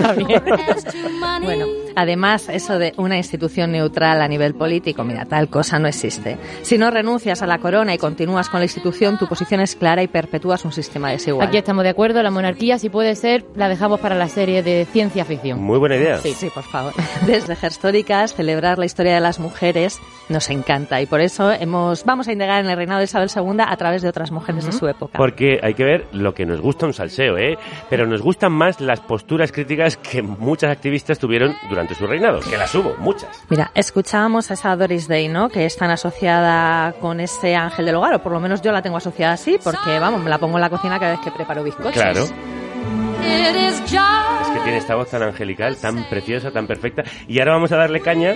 [1.42, 1.66] Bueno,
[1.99, 6.37] Además, eso de una institución neutral a nivel político, mira, tal cosa no existe.
[6.61, 10.03] Si no renuncias a la corona y continúas con la institución, tu posición es clara
[10.03, 11.49] y perpetúas un sistema desigual.
[11.49, 14.87] Aquí estamos de acuerdo, la monarquía, si puede ser, la dejamos para la serie de
[14.91, 15.63] ciencia ficción.
[15.63, 16.17] Muy buena idea.
[16.17, 16.95] Sí, sí, por favor.
[17.27, 22.27] Desde Gerstóricas, celebrar la historia de las mujeres nos encanta y por eso hemos vamos
[22.27, 24.89] a indagar en el reinado de Isabel II a través de otras mujeres de su
[24.89, 25.19] época.
[25.19, 27.59] Porque hay que ver lo que nos gusta un salseo, ¿eh?
[27.91, 32.57] Pero nos gustan más las posturas críticas que muchas activistas tuvieron durante su reinado, que
[32.57, 33.45] las hubo, muchas.
[33.51, 35.51] Mira, escuchábamos a esa Doris Day, ¿no?
[35.51, 38.81] Que es tan asociada con ese ángel del hogar, o por lo menos yo la
[38.81, 41.62] tengo asociada así, porque, vamos, me la pongo en la cocina cada vez que preparo
[41.62, 41.93] bizcochos.
[41.93, 42.25] Claro.
[43.27, 47.03] Es que tiene esta voz tan angelical, tan preciosa, tan perfecta.
[47.29, 48.35] Y ahora vamos a darle caña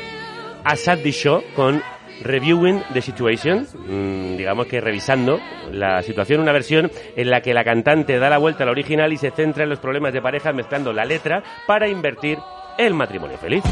[0.65, 1.83] a Sadie Shaw con
[2.23, 5.41] Reviewing the Situation, mm, digamos que revisando
[5.73, 9.17] la situación, una versión en la que la cantante da la vuelta al original y
[9.17, 12.39] se centra en los problemas de pareja mezclando la letra para invertir
[12.77, 13.65] el matrimonio feliz.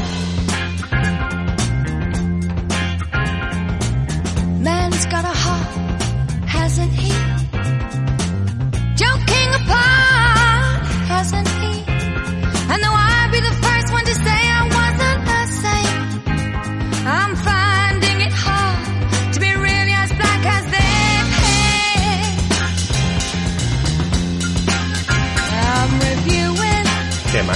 [4.61, 6.01] Man's got a heart,
[6.47, 7.09] hasn't he?
[8.95, 9.98] Joking apart,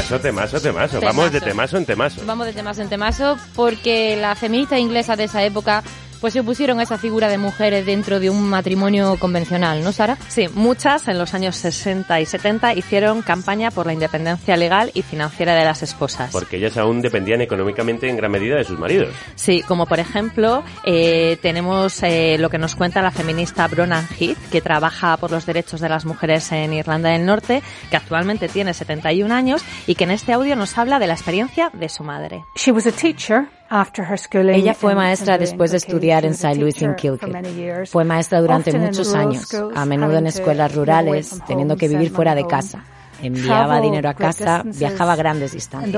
[0.04, 1.00] Temazo, temazo, temazo.
[1.00, 2.22] Vamos de temazo en temazo.
[2.26, 5.82] Vamos de temazo en temazo porque las feministas inglesas de esa época
[6.24, 10.18] pues se opusieron a esa figura de mujeres dentro de un matrimonio convencional, ¿no, Sara?
[10.30, 15.02] Sí, muchas en los años 60 y 70 hicieron campaña por la independencia legal y
[15.02, 16.32] financiera de las esposas.
[16.32, 19.10] Porque ellas aún dependían económicamente en gran medida de sus maridos.
[19.36, 24.50] Sí, como por ejemplo eh, tenemos eh, lo que nos cuenta la feminista Bronagh Heath,
[24.50, 28.74] que trabaja por los derechos de las mujeres en Irlanda del Norte, que actualmente tiene
[28.74, 32.46] 71 años y que en este audio nos habla de la experiencia de su madre.
[34.54, 36.56] Ella fue maestra después de estudiar en St.
[36.60, 37.88] Louis en Kilkeel.
[37.88, 42.46] Fue maestra durante muchos años, a menudo en escuelas rurales, teniendo que vivir fuera de
[42.46, 42.84] casa.
[43.24, 45.94] Enviaba dinero a casa, viajaba grandes distancias.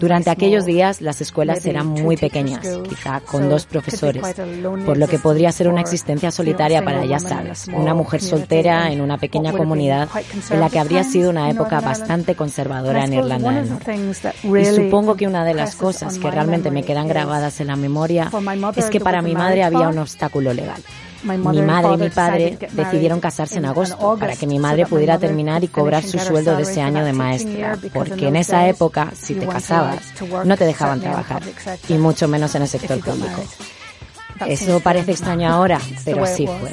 [0.00, 4.22] Durante aquellos días las escuelas eran muy pequeñas, quizá con dos profesores,
[4.84, 9.00] por lo que podría ser una existencia solitaria para, ya sabes, una mujer soltera en
[9.00, 10.08] una pequeña comunidad
[10.50, 14.00] en la que habría sido una época bastante conservadora en Irlanda del Norte.
[14.44, 18.30] Y supongo que una de las cosas que realmente me quedan grabadas en la memoria
[18.76, 20.82] es que para mi madre había un obstáculo legal.
[21.22, 25.62] Mi madre y mi padre decidieron casarse en agosto para que mi madre pudiera terminar
[25.64, 29.46] y cobrar su sueldo de ese año de maestra, porque en esa época, si te
[29.46, 30.00] casabas,
[30.44, 31.42] no te dejaban trabajar,
[31.88, 33.42] y mucho menos en el sector público.
[34.46, 36.72] Eso parece extraño ahora, pero así fue.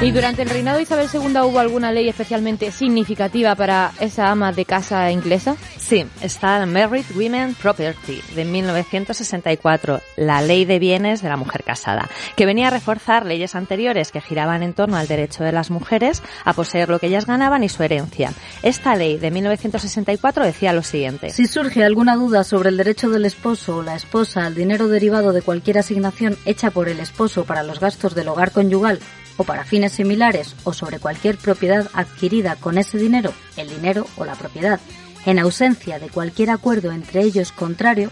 [0.00, 4.52] ¿Y durante el reinado de Isabel II hubo alguna ley especialmente significativa para esa ama
[4.52, 5.56] de casa inglesa?
[5.78, 11.64] Sí, está el Married Women Property de 1964, la ley de bienes de la mujer
[11.64, 15.70] casada, que venía a reforzar leyes anteriores que giraban en torno al derecho de las
[15.70, 18.34] mujeres a poseer lo que ellas ganaban y su herencia.
[18.62, 21.30] Esta ley de 1964 decía lo siguiente.
[21.30, 25.32] Si surge alguna duda sobre el derecho del esposo o la esposa al dinero derivado
[25.32, 29.00] de cualquier asignación hecha por el esposo para los gastos del hogar conyugal
[29.36, 34.24] o para fines similares o sobre cualquier propiedad adquirida con ese dinero, el dinero o
[34.24, 34.80] la propiedad,
[35.26, 38.10] en ausencia de cualquier acuerdo entre ellos contrario,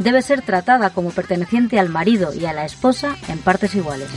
[0.00, 4.08] debe ser tratada como perteneciente al marido y a la esposa en partes iguales.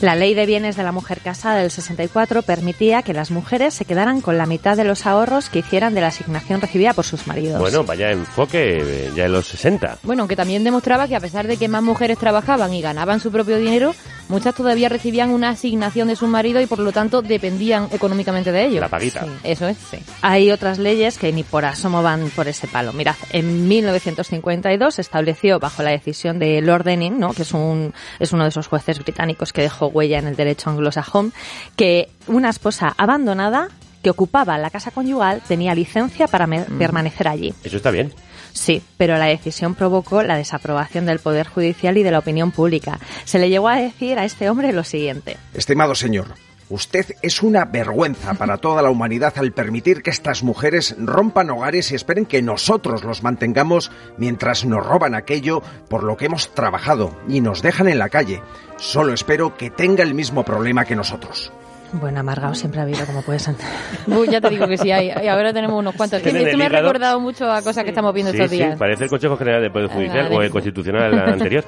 [0.00, 3.84] La ley de bienes de la mujer casada del 64 permitía que las mujeres se
[3.84, 7.26] quedaran con la mitad de los ahorros que hicieran de la asignación recibida por sus
[7.26, 7.60] maridos.
[7.60, 9.98] Bueno, vaya enfoque ya en los 60.
[10.02, 13.30] Bueno, que también demostraba que a pesar de que más mujeres trabajaban y ganaban su
[13.30, 13.94] propio dinero,
[14.28, 18.64] muchas todavía recibían una asignación de su marido y por lo tanto dependían económicamente de
[18.66, 18.80] ellos.
[18.80, 19.24] La paguita.
[19.24, 19.98] Sí, eso es, sí.
[20.22, 22.92] Hay otras leyes que ni por asomo van por ese palo.
[22.92, 27.32] Mirad, en 1952 se estableció bajo la decisión de Lord Denning, ¿no?
[27.32, 30.70] que es, un, es uno de esos jueces británicos que dejó huella en el derecho
[30.70, 31.32] anglosajón,
[31.76, 33.68] que una esposa abandonada
[34.02, 37.52] que ocupaba la casa conyugal tenía licencia para me- permanecer allí.
[37.64, 38.12] Eso está bien.
[38.56, 42.98] Sí, pero la decisión provocó la desaprobación del Poder Judicial y de la opinión pública.
[43.24, 45.36] Se le llegó a decir a este hombre lo siguiente.
[45.52, 46.28] Estimado señor,
[46.70, 51.92] usted es una vergüenza para toda la humanidad al permitir que estas mujeres rompan hogares
[51.92, 57.14] y esperen que nosotros los mantengamos mientras nos roban aquello por lo que hemos trabajado
[57.28, 58.40] y nos dejan en la calle.
[58.78, 61.52] Solo espero que tenga el mismo problema que nosotros.
[61.92, 63.74] Bueno, amargado siempre ha habido, como puedes entender.
[64.06, 65.12] Uy, ya te digo que sí hay.
[65.22, 66.20] Y ahora tenemos unos cuantos.
[66.22, 68.78] Tienen esto me ha recordado mucho a cosas que estamos viendo Sí, estos sí, días.
[68.78, 71.64] parece el Consejo General del Poder Judicial o el Constitucional anterior.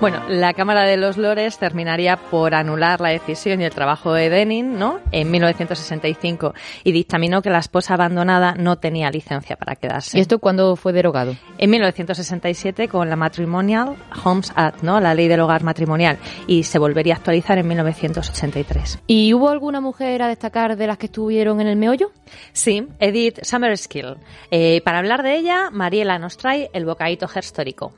[0.00, 4.30] Bueno, la Cámara de los Lores terminaría por anular la decisión y el trabajo de
[4.30, 4.98] Denning, ¿no?
[5.12, 10.18] En 1965 y dictaminó que la esposa abandonada no tenía licencia para quedarse.
[10.18, 11.36] ¿Y esto cuándo fue derogado?
[11.58, 14.98] En 1967 con la Matrimonial Homes Act, ¿no?
[14.98, 16.18] La ley del hogar matrimonial
[16.48, 19.00] y se volvería a actualizar en 1983.
[19.06, 22.10] ¿Y hubo alguna mujer a destacar de las que estuvieron en el meollo?
[22.52, 24.16] Sí, Edith Summerskill.
[24.50, 27.92] Eh, para hablar de ella, Mariela nos trae el bocadito gestórico.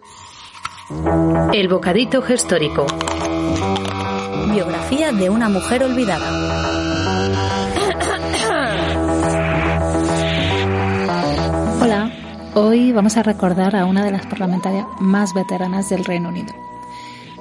[1.53, 2.87] El bocadito gestórico.
[4.53, 6.31] Biografía de una mujer olvidada.
[11.81, 12.11] Hola,
[12.55, 16.74] hoy vamos a recordar a una de las parlamentarias más veteranas del Reino Unido.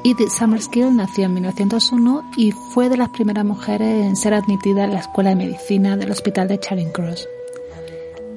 [0.05, 4.91] Edith Summerskill nació en 1901 y fue de las primeras mujeres en ser admitida en
[4.91, 7.29] la Escuela de Medicina del Hospital de Charing Cross.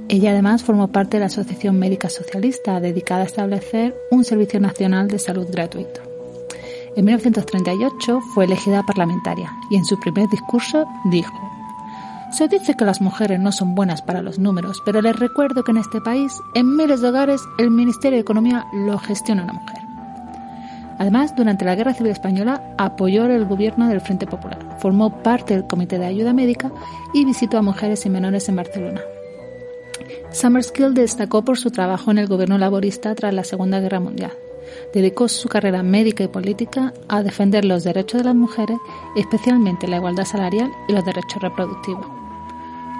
[0.08, 5.08] Ella además formó parte de la Asociación Médica Socialista, dedicada a establecer un servicio nacional
[5.08, 6.02] de salud gratuito.
[6.94, 11.34] En 1938 fue elegida parlamentaria y en su primer discurso dijo,
[12.30, 15.72] se dice que las mujeres no son buenas para los números, pero les recuerdo que
[15.72, 19.95] en este país, en miles de hogares, el Ministerio de Economía lo gestiona una mujer.
[20.98, 25.66] Además, durante la Guerra Civil Española apoyó el gobierno del Frente Popular, formó parte del
[25.66, 26.72] Comité de Ayuda Médica
[27.12, 29.00] y visitó a mujeres y menores en Barcelona.
[30.30, 34.32] Summerskill destacó por su trabajo en el gobierno laborista tras la Segunda Guerra Mundial.
[34.92, 38.78] Dedicó su carrera médica y política a defender los derechos de las mujeres,
[39.16, 42.06] especialmente la igualdad salarial y los derechos reproductivos.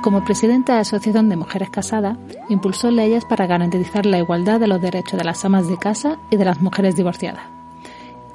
[0.03, 2.17] Como presidenta de la Asociación de Mujeres Casadas,
[2.49, 6.37] impulsó leyes para garantizar la igualdad de los derechos de las amas de casa y
[6.37, 7.43] de las mujeres divorciadas.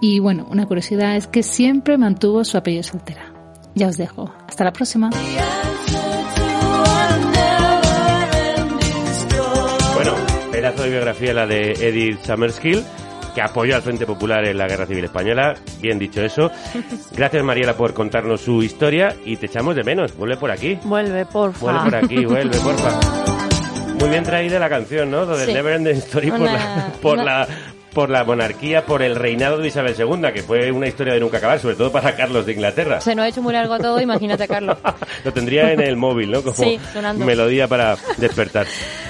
[0.01, 3.31] Y bueno, una curiosidad es que siempre mantuvo su apellido soltera.
[3.75, 4.33] Ya os dejo.
[4.47, 5.09] Hasta la próxima.
[9.95, 10.13] Bueno,
[10.51, 12.83] pedazo de biografía la de Edith Summerskill,
[13.35, 15.53] que apoyó al Frente Popular en la Guerra Civil Española.
[15.79, 16.49] Bien dicho eso.
[17.15, 20.15] Gracias, Mariela, por contarnos su historia y te echamos de menos.
[20.17, 20.79] Vuelve por aquí.
[20.83, 21.59] Vuelve, porfa.
[21.59, 22.99] Vuelve por aquí, vuelve, porfa.
[23.99, 25.25] Muy bien traída la canción, ¿no?
[25.25, 25.53] Lo del Sí.
[25.53, 27.47] Never Ending Story por, Una- la, por, una- la,
[27.93, 31.37] por la monarquía, por el reinado de Isabel II, que fue una historia de nunca
[31.37, 33.01] acabar, sobre todo para Carlos de Inglaterra.
[33.01, 34.77] Se nos ha hecho muy largo todo, imagínate, Carlos.
[35.25, 36.41] Lo tendría en el móvil, ¿no?
[36.41, 37.25] Como Sí, sonando.
[37.25, 38.65] melodía para despertar.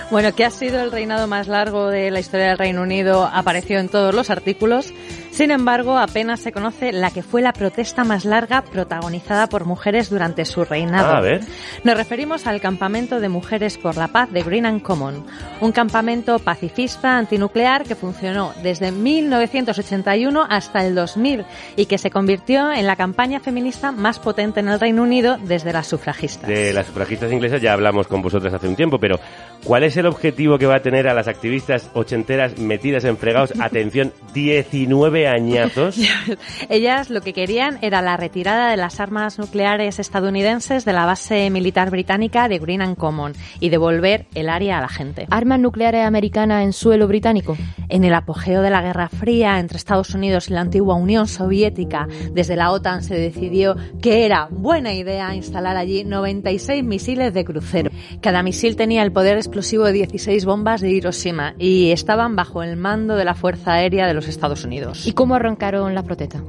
[0.09, 3.79] Bueno, que ha sido el reinado más largo de la historia del Reino Unido, apareció
[3.79, 4.93] en todos los artículos.
[5.41, 10.11] Sin embargo, apenas se conoce la que fue la protesta más larga protagonizada por mujeres
[10.11, 11.13] durante su reinado.
[11.13, 11.41] Ah, a ver.
[11.83, 15.25] Nos referimos al Campamento de Mujeres por la Paz de Green and Common,
[15.59, 21.43] un campamento pacifista antinuclear que funcionó desde 1981 hasta el 2000
[21.75, 25.73] y que se convirtió en la campaña feminista más potente en el Reino Unido desde
[25.73, 26.47] las sufragistas.
[26.47, 29.19] De las sufragistas inglesas ya hablamos con vosotras hace un tiempo, pero
[29.63, 33.53] ¿cuál es el objetivo que va a tener a las activistas ochenteras metidas en fregados?
[33.59, 35.97] Atención, 19 añazos.
[36.69, 41.49] Ellas lo que querían era la retirada de las armas nucleares estadounidenses de la base
[41.49, 45.27] militar británica de Green and Common y devolver el área a la gente.
[45.29, 47.57] ¿Armas nucleares americanas en suelo británico?
[47.89, 52.07] En el apogeo de la Guerra Fría entre Estados Unidos y la antigua Unión Soviética,
[52.31, 57.91] desde la OTAN se decidió que era buena idea instalar allí 96 misiles de crucero.
[58.21, 62.77] Cada misil tenía el poder explosivo de 16 bombas de Hiroshima y estaban bajo el
[62.77, 65.07] mando de la Fuerza Aérea de los Estados Unidos.
[65.07, 66.41] ¿Y cómo arrancaron las protestas?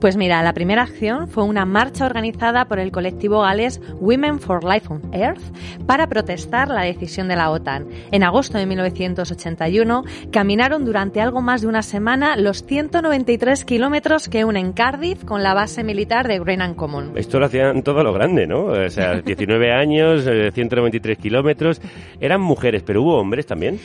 [0.00, 4.64] Pues mira, la primera acción fue una marcha organizada por el colectivo galés Women for
[4.64, 5.40] Life on Earth
[5.86, 7.86] para protestar la decisión de la OTAN.
[8.10, 10.02] En agosto de 1981
[10.32, 15.54] caminaron durante algo más de una semana los 193 kilómetros que unen Cardiff con la
[15.54, 17.12] base militar de Green and Common.
[17.14, 18.64] Esto lo hacían todo lo grande, ¿no?
[18.64, 21.80] O sea, 19 años, eh, 193 kilómetros.
[22.20, 23.78] Eran mujeres, pero hubo hombres también.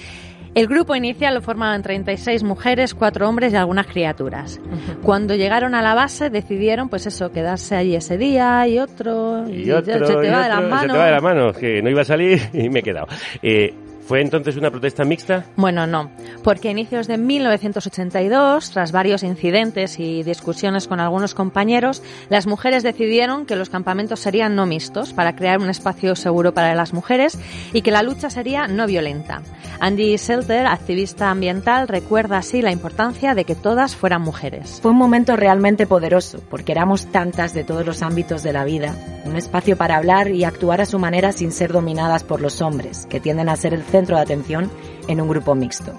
[0.56, 4.62] El grupo inicial lo formaban 36 mujeres, 4 hombres y algunas criaturas.
[5.04, 9.48] Cuando llegaron a la base decidieron, pues eso, quedarse allí ese día y otro.
[9.50, 10.82] Y ya otro, se te y va de las manos.
[10.82, 13.08] Se te va de las manos, que no iba a salir y me he quedado.
[13.44, 13.74] Eh,
[14.06, 15.46] ¿Fue entonces una protesta mixta?
[15.56, 16.12] Bueno, no,
[16.44, 22.84] porque a inicios de 1982, tras varios incidentes y discusiones con algunos compañeros, las mujeres
[22.84, 27.40] decidieron que los campamentos serían no mixtos para crear un espacio seguro para las mujeres
[27.74, 29.42] y que la lucha sería no violenta.
[29.80, 34.82] Andy Selter, activista ambiental, recuerda así la importancia de que todas fueran mujeres.
[34.84, 38.96] Fue un momento realmente poderoso, porque éramos tantas de todos los ámbitos de la vida,
[39.26, 43.08] un espacio para hablar y actuar a su manera sin ser dominadas por los hombres,
[43.08, 44.70] que tienden a ser el centro de atención
[45.08, 45.94] en un grupo mixto.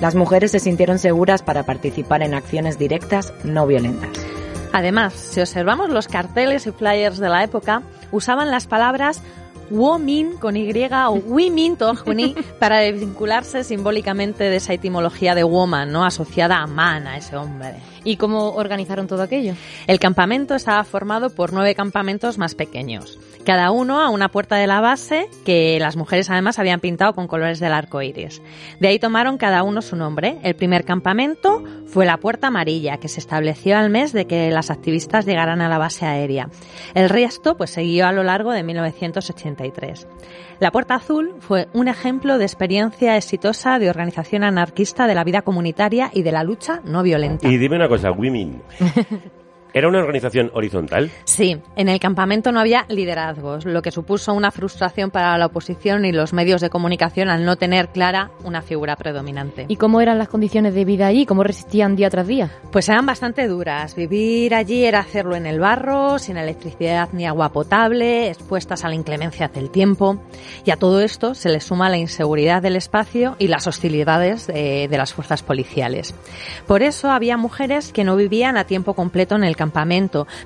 [0.00, 4.10] Las mujeres se sintieron seguras para participar en acciones directas no violentas.
[4.72, 9.22] Además, si observamos los carteles y flyers de la época, usaban las palabras
[9.72, 16.04] Womin con Y o Women Tohuni para desvincularse simbólicamente de esa etimología de woman, ¿no?
[16.04, 17.76] Asociada a man, a ese hombre.
[18.04, 19.54] ¿Y cómo organizaron todo aquello?
[19.86, 24.66] El campamento estaba formado por nueve campamentos más pequeños, cada uno a una puerta de
[24.66, 28.42] la base que las mujeres además habían pintado con colores del arco iris.
[28.80, 30.38] De ahí tomaron cada uno su nombre.
[30.42, 34.70] El primer campamento fue la Puerta Amarilla, que se estableció al mes de que las
[34.70, 36.48] activistas llegaran a la base aérea.
[36.94, 38.62] El resto pues siguió a lo largo de
[39.62, 40.06] 1983.
[40.60, 45.42] La Puerta Azul fue un ejemplo de experiencia exitosa de organización anarquista de la vida
[45.42, 47.48] comunitaria y de la lucha no violenta.
[47.48, 48.62] Y dime una cosa, Women.
[49.74, 51.10] ¿Era una organización horizontal?
[51.24, 56.04] Sí, en el campamento no había liderazgos, lo que supuso una frustración para la oposición
[56.04, 59.64] y los medios de comunicación al no tener clara una figura predominante.
[59.68, 61.24] ¿Y cómo eran las condiciones de vida allí?
[61.24, 62.50] ¿Cómo resistían día tras día?
[62.70, 63.94] Pues eran bastante duras.
[63.94, 68.94] Vivir allí era hacerlo en el barro, sin electricidad ni agua potable, expuestas a la
[68.94, 70.20] inclemencia del tiempo.
[70.66, 74.88] Y a todo esto se le suma la inseguridad del espacio y las hostilidades de,
[74.88, 76.14] de las fuerzas policiales.
[76.66, 79.61] Por eso había mujeres que no vivían a tiempo completo en el campamento,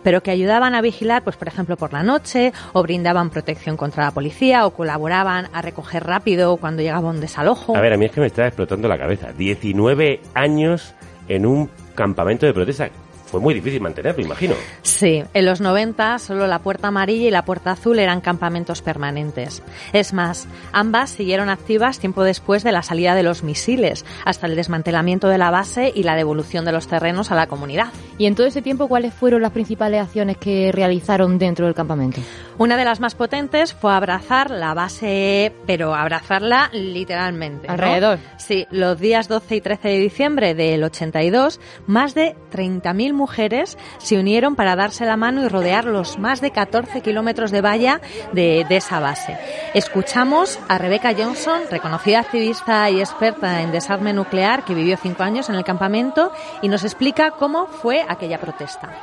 [0.03, 4.05] pero que ayudaban a vigilar, pues por ejemplo por la noche, o brindaban protección contra
[4.05, 7.77] la policía, o colaboraban a recoger rápido cuando llegaba un desalojo.
[7.77, 9.33] A ver, a mí es que me está explotando la cabeza.
[9.33, 10.95] 19 años
[11.29, 12.91] en un campamento de protesta.
[13.27, 14.55] Fue muy difícil mantenerlo, imagino.
[14.83, 19.63] Sí, en los 90 solo la Puerta Amarilla y la Puerta Azul eran campamentos permanentes.
[19.93, 24.57] Es más, ambas siguieron activas tiempo después de la salida de los misiles, hasta el
[24.57, 27.89] desmantelamiento de la base y la devolución de los terrenos a la comunidad.
[28.17, 32.21] ¿Y en todo ese tiempo cuáles fueron las principales acciones que realizaron dentro del campamento?
[32.59, 37.67] Una de las más potentes fue abrazar la base, pero abrazarla literalmente.
[37.67, 37.75] ¿no?
[37.75, 38.19] Alrededor.
[38.39, 44.19] Sí, los días 12 y 13 de diciembre del 82, más de 30.000 mujeres se
[44.19, 48.01] unieron para darse la mano y rodear los más de 14 kilómetros de valla
[48.33, 49.37] de, de esa base.
[49.75, 55.51] Escuchamos a Rebecca Johnson, reconocida activista y experta en desarme nuclear, que vivió cinco años
[55.51, 56.33] en el campamento,
[56.63, 58.95] y nos explica cómo fue aquella protesta.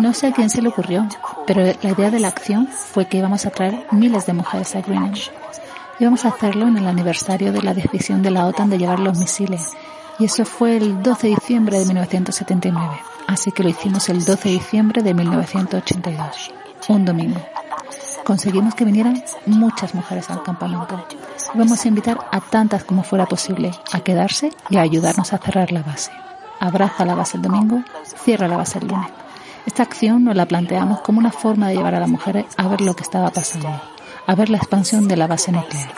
[0.00, 1.06] No sé a quién se le ocurrió,
[1.46, 4.80] pero la idea de la acción fue que íbamos a traer miles de mujeres a
[4.80, 5.30] Greenwich.
[5.98, 9.18] Íbamos a hacerlo en el aniversario de la decisión de la OTAN de llevar los
[9.18, 9.72] misiles.
[10.18, 13.00] Y eso fue el 12 de diciembre de 1979.
[13.26, 16.52] Así que lo hicimos el 12 de diciembre de 1982.
[16.88, 17.40] Un domingo.
[18.24, 21.04] Conseguimos que vinieran muchas mujeres al campamento.
[21.54, 25.72] Íbamos a invitar a tantas como fuera posible a quedarse y a ayudarnos a cerrar
[25.72, 26.12] la base.
[26.60, 27.82] Abraza la base el domingo,
[28.24, 29.10] cierra la base el lunes.
[29.66, 32.80] Esta acción nos la planteamos como una forma de llevar a las mujeres a ver
[32.80, 33.68] lo que estaba pasando,
[34.26, 35.90] a ver la expansión de la base nuclear.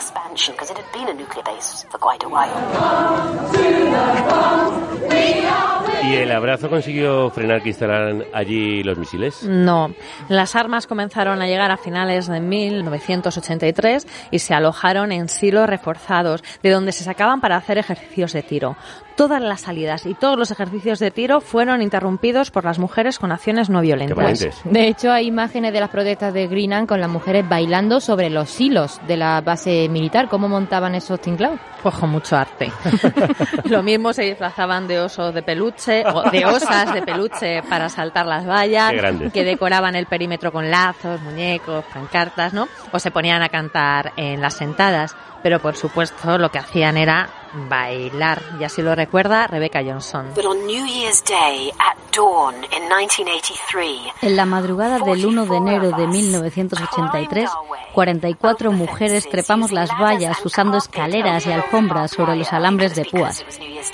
[6.05, 9.43] ¿Y el abrazo consiguió frenar que instalaran allí los misiles?
[9.43, 9.93] No,
[10.27, 16.43] las armas comenzaron a llegar a finales de 1983 y se alojaron en silos reforzados,
[16.61, 18.75] de donde se sacaban para hacer ejercicios de tiro.
[19.15, 23.31] Todas las salidas y todos los ejercicios de tiro fueron interrumpidos por las mujeres con
[23.31, 24.63] acciones no violentas.
[24.63, 28.49] De hecho, hay imágenes de las protestas de Greenland con las mujeres bailando sobre los
[28.49, 30.29] silos de la base militar.
[30.29, 31.59] ¿Cómo montaban esos tinglados?
[31.83, 32.71] Pues con mucho arte.
[33.65, 38.25] Lo mismo se disfrazaban de osos de peluche, o de osas de peluche para saltar
[38.25, 38.93] las vallas,
[39.31, 42.67] que decoraban el perímetro con lazos, muñecos, pancartas, ¿no?
[42.91, 45.15] O se ponían a cantar en las sentadas.
[45.43, 47.27] Pero por supuesto lo que hacían era
[47.69, 48.41] bailar.
[48.59, 50.27] Y así lo recuerda Rebecca Johnson.
[50.33, 55.57] But on New Year's Day at dawn in 1983, En la madrugada del 1 de
[55.57, 57.49] enero de 1983,
[57.93, 63.45] 44 mujeres trepamos las vallas usando escaleras y alfombras sobre los alambres de púas.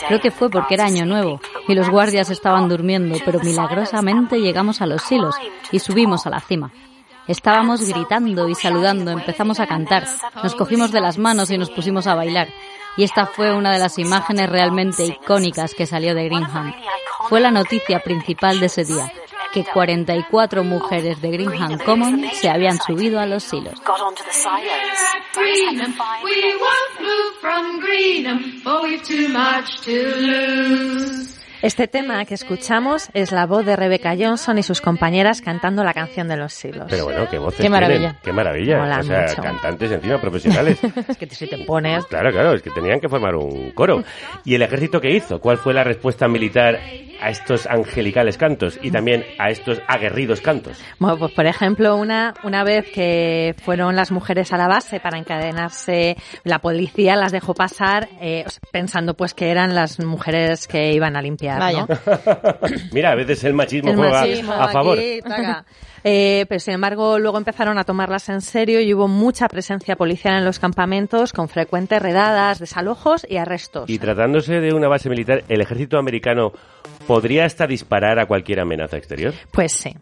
[0.08, 4.82] Creo que fue porque era año nuevo y los guardias estaban durmiendo, pero milagrosamente llegamos
[4.82, 5.36] a los silos
[5.72, 6.72] y subimos a la cima.
[7.30, 10.08] Estábamos gritando y saludando, empezamos a cantar,
[10.44, 12.48] nos cogimos de las manos y nos pusimos a bailar.
[13.00, 16.76] Y esta fue una de las imágenes realmente icónicas que salió de Greenham.
[17.30, 19.10] Fue la noticia principal de ese día,
[19.54, 23.82] que 44 mujeres de Greenham Common se habían subido a los silos.
[31.62, 35.94] Este tema que escuchamos es la voz de Rebecca Johnson y sus compañeras cantando la
[35.94, 36.86] canción de los silos.
[36.90, 37.98] Pero bueno, qué voces Qué maravilla.
[38.00, 38.78] tienen, Qué maravilla.
[38.80, 39.42] Mola o sea, mucho.
[39.42, 40.80] cantantes encima profesionales.
[41.10, 42.06] es que si te pones...
[42.06, 44.04] Claro, claro, es que tenían que formar un coro.
[44.46, 45.42] ¿Y el ejército qué hizo?
[45.42, 46.80] ¿Cuál fue la respuesta militar
[47.22, 50.78] a estos angelicales cantos y también a estos aguerridos cantos?
[51.00, 55.18] Bueno, pues por ejemplo, una, una vez que fueron las mujeres a la base para
[55.18, 61.18] encadenarse, la policía las dejó pasar eh, pensando pues que eran las mujeres que iban
[61.18, 61.86] a limpiar, Vaya.
[61.88, 61.98] ¿no?
[62.92, 64.98] Mira, a veces el machismo El juega machismo a favor.
[65.00, 65.22] aquí.
[66.04, 70.38] Eh, pero sin embargo, luego empezaron a tomarlas en serio y hubo mucha presencia policial
[70.38, 73.90] en los campamentos con frecuentes redadas, desalojos y arrestos.
[73.90, 76.54] Y tratándose de una base militar, ¿el ejército americano
[77.10, 79.34] podría hasta disparar a cualquier amenaza exterior?
[79.52, 79.96] Pues sí.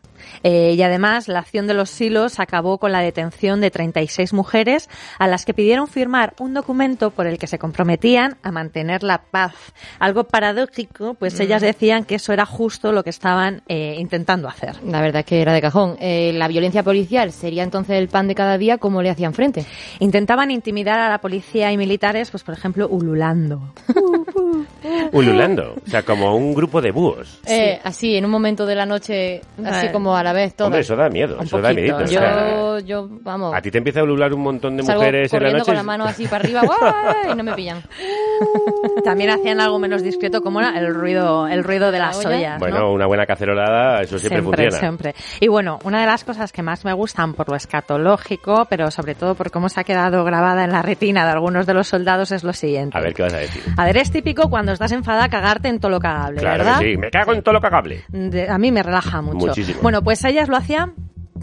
[0.43, 4.89] Eh, y además, la acción de los silos acabó con la detención de 36 mujeres
[5.17, 9.19] a las que pidieron firmar un documento por el que se comprometían a mantener la
[9.21, 9.53] paz.
[9.99, 11.43] Algo paradójico, pues Mm.
[11.43, 14.75] ellas decían que eso era justo lo que estaban eh, intentando hacer.
[14.83, 15.95] La verdad es que era de cajón.
[16.01, 19.65] Eh, la violencia policial sería entonces el pan de cada día, ¿cómo le hacían frente?
[19.99, 23.73] Intentaban intimidar a la policía y militares, pues por ejemplo, ululando.
[25.13, 27.39] Ululando, o sea, como un grupo de búhos.
[27.45, 30.67] Eh, así, en un momento de la noche, así como a la vez, todo.
[30.67, 31.97] Hombre, eso da miedo, Un eso da poquito.
[31.97, 32.03] miedito.
[32.03, 35.01] o sea, Yo, yo, vamos, a ti te empieza a ulular un montón de salgo
[35.01, 35.65] mujeres en la noche.
[35.65, 36.61] con la mano así para arriba
[37.31, 37.81] y no me pillan.
[39.03, 42.37] También hacían algo menos discreto como era el ruido, el ruido de las olla?
[42.37, 42.59] ollas.
[42.59, 42.91] Bueno, ¿no?
[42.93, 44.71] una buena cacerolada, eso siempre, funciona.
[44.71, 45.15] siempre.
[45.39, 49.15] Y bueno, una de las cosas que más me gustan por lo escatológico, pero sobre
[49.15, 52.31] todo por cómo se ha quedado grabada en la retina de algunos de los soldados
[52.31, 52.97] es lo siguiente.
[52.97, 53.61] A ver qué vas a decir.
[53.77, 56.76] A ver, es típico cuando estás enfadada cagarte en todo lo cagable, Claro ¿verdad?
[56.79, 58.03] Sí, me cago en todo lo cagable.
[58.09, 59.47] De- a mí me relaja mucho.
[59.47, 59.79] Muchísimo.
[59.81, 60.93] Bueno, pues ellas lo hacían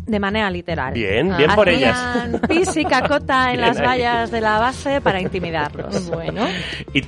[0.07, 0.93] de manera literal.
[0.95, 1.97] Bien, bien por ellas.
[1.99, 3.87] Hacían pis y cacota en Bien las ahí.
[3.87, 6.11] vallas de la base para intimidarlos.
[6.11, 6.47] Bueno.
[6.93, 7.03] ¿Y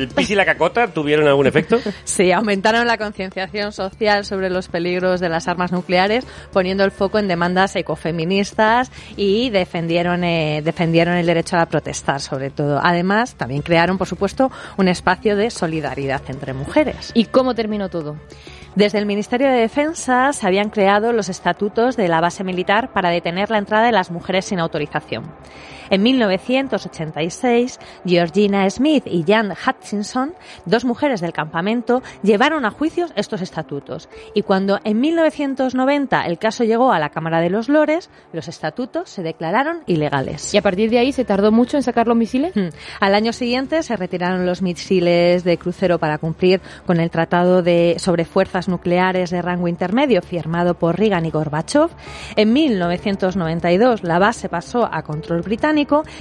[0.00, 1.78] el pis y la cacota tuvieron algún efecto?
[2.04, 7.18] Sí, aumentaron la concienciación social sobre los peligros de las armas nucleares, poniendo el foco
[7.18, 12.80] en demandas ecofeministas y defendieron, eh, defendieron el derecho a protestar, sobre todo.
[12.82, 17.10] Además, también crearon, por supuesto, un espacio de solidaridad entre mujeres.
[17.14, 18.16] ¿Y cómo terminó todo?
[18.74, 23.10] Desde el Ministerio de Defensa se habían creado los estatutos de la base militar para
[23.10, 25.32] detener la entrada de las mujeres sin autorización.
[25.90, 33.42] En 1986, Georgina Smith y Jan Hutchinson, dos mujeres del campamento, llevaron a juicios estos
[33.42, 34.08] estatutos.
[34.34, 39.10] Y cuando en 1990 el caso llegó a la Cámara de los Lores, los estatutos
[39.10, 40.54] se declararon ilegales.
[40.54, 42.56] ¿Y a partir de ahí se tardó mucho en sacar los misiles?
[42.56, 42.68] Hmm.
[43.00, 47.96] Al año siguiente se retiraron los misiles de crucero para cumplir con el Tratado de,
[47.98, 51.90] sobre Fuerzas Nucleares de Rango Intermedio firmado por Reagan y Gorbachev.
[52.36, 55.73] En 1992 la base pasó a control británico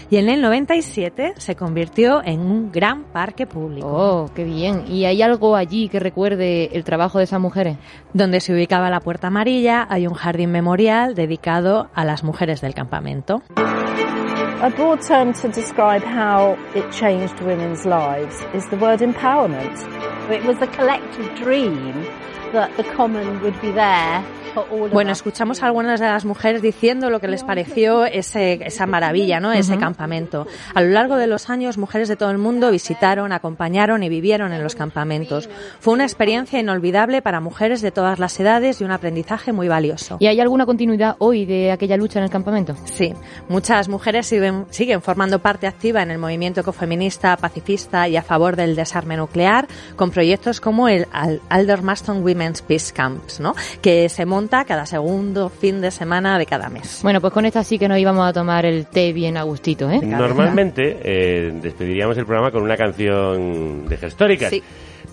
[0.09, 3.87] y en el 97 se convirtió en un gran parque público.
[3.87, 4.85] Oh, qué bien.
[4.87, 7.77] ¿Y hay algo allí que recuerde el trabajo de esas mujeres?
[8.13, 12.73] Donde se ubicaba la Puerta Amarilla hay un jardín memorial dedicado a las mujeres del
[12.73, 13.41] campamento.
[13.55, 20.02] A broad term to describe how it changed women's lives is the word empowerment.
[20.31, 22.05] It was a collective dream
[22.53, 26.25] that the common would be there for all of Bueno, escuchamos a algunas de las
[26.25, 29.51] mujeres diciendo lo que les pareció ese, esa maravilla, ¿no?
[29.51, 30.47] Ese campamento.
[30.73, 34.53] A lo largo de los años, mujeres de todo el mundo visitaron, acompañaron y vivieron
[34.53, 35.49] en los campamentos.
[35.79, 40.17] Fue una experiencia inolvidable para mujeres de todas las edades y un aprendizaje muy valioso.
[40.19, 42.75] ¿Y hay alguna continuidad hoy de aquella lucha en el campamento?
[42.85, 43.13] Sí,
[43.49, 48.55] muchas mujeres siguen, siguen formando parte activa en el movimiento ecofeminista, pacifista y a favor
[48.55, 53.55] del desarme nuclear, con proyectos como el Al- Aldermaston Women's Peace Camps, ¿no?
[53.81, 56.99] que se monta cada segundo fin de semana de cada mes.
[57.03, 59.89] Bueno, pues con esta sí que nos íbamos a tomar el té bien a gustito,
[59.89, 59.99] ¿eh?
[60.03, 64.49] Normalmente eh, despediríamos el programa con una canción de gestóricas.
[64.49, 64.63] Sí.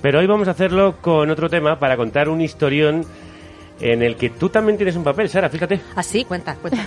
[0.03, 3.05] Pero hoy vamos a hacerlo con otro tema para contar un historión
[3.81, 5.81] en el que tú también tienes un papel, Sara, fíjate.
[5.97, 6.85] Así, cuenta, cuenta.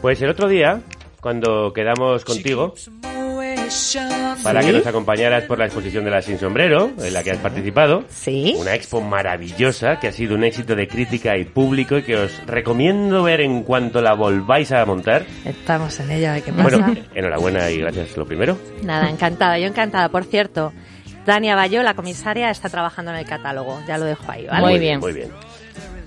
[0.00, 0.80] Pues el otro día,
[1.20, 2.74] cuando quedamos contigo,
[4.42, 7.38] para que nos acompañaras por la exposición de la Sin Sombrero, en la que has
[7.38, 8.04] participado.
[8.08, 8.54] Sí.
[8.58, 12.46] Una expo maravillosa que ha sido un éxito de crítica y público y que os
[12.46, 15.26] recomiendo ver en cuanto la volváis a montar.
[15.44, 16.26] Estamos en ello.
[16.44, 16.62] ¿qué pasa?
[16.62, 18.58] Bueno, enhorabuena y gracias lo primero.
[18.82, 20.08] Nada, encantada, yo encantada.
[20.08, 20.72] Por cierto,
[21.24, 23.80] Tania Bayo, la comisaria, está trabajando en el catálogo.
[23.86, 24.66] Ya lo dejo ahí, ¿vale?
[24.66, 25.00] Muy bien.
[25.00, 25.30] Muy bien.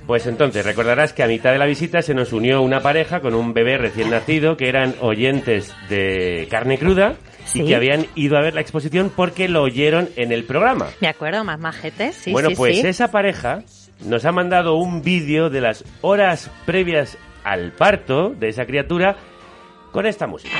[0.08, 3.36] Pues entonces, recordarás que a mitad de la visita se nos unió una pareja con
[3.36, 7.16] un bebé recién nacido que eran oyentes de carne cruda
[7.52, 7.62] Sí.
[7.62, 10.88] y que habían ido a ver la exposición porque lo oyeron en el programa.
[11.02, 12.88] Me acuerdo, más majetes, sí, bueno, sí, pues sí.
[12.88, 13.64] esa pareja
[14.06, 19.18] nos ha mandado un vídeo de las horas previas al parto de esa criatura
[19.92, 20.56] con esta música.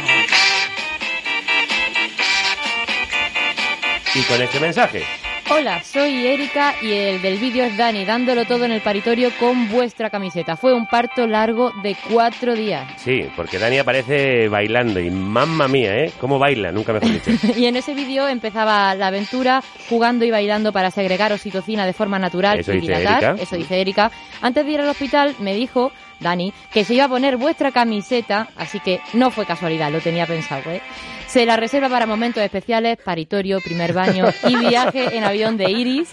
[4.16, 5.04] Y con este mensaje.
[5.52, 9.68] Hola, soy Erika y el del vídeo es Dani, dándolo todo en el paritorio con
[9.70, 10.56] vuestra camiseta.
[10.56, 12.88] Fue un parto largo de cuatro días.
[12.98, 16.12] Sí, porque Dani aparece bailando y mamma mía, ¿eh?
[16.20, 16.72] ¿Cómo baila?
[16.72, 17.32] Nunca mejor dicho.
[17.58, 22.20] Y en ese vídeo empezaba la aventura jugando y bailando para segregar oxitocina de forma
[22.20, 23.24] natural Eso y dice dilatar.
[23.24, 23.44] Erika.
[23.44, 24.12] Eso dice Erika.
[24.42, 28.50] Antes de ir al hospital me dijo, Dani, que se iba a poner vuestra camiseta,
[28.56, 30.82] así que no fue casualidad, lo tenía pensado, ¿eh?
[31.28, 36.10] Se la reserva para momentos especiales, paritorio, primer baño y viaje en avión de Iris.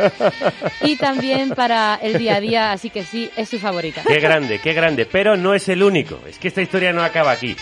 [0.82, 4.02] Y también para el día a día, así que sí, es su favorita.
[4.06, 5.06] Qué grande, qué grande.
[5.06, 6.20] Pero no es el único.
[6.28, 7.56] Es que esta historia no acaba aquí.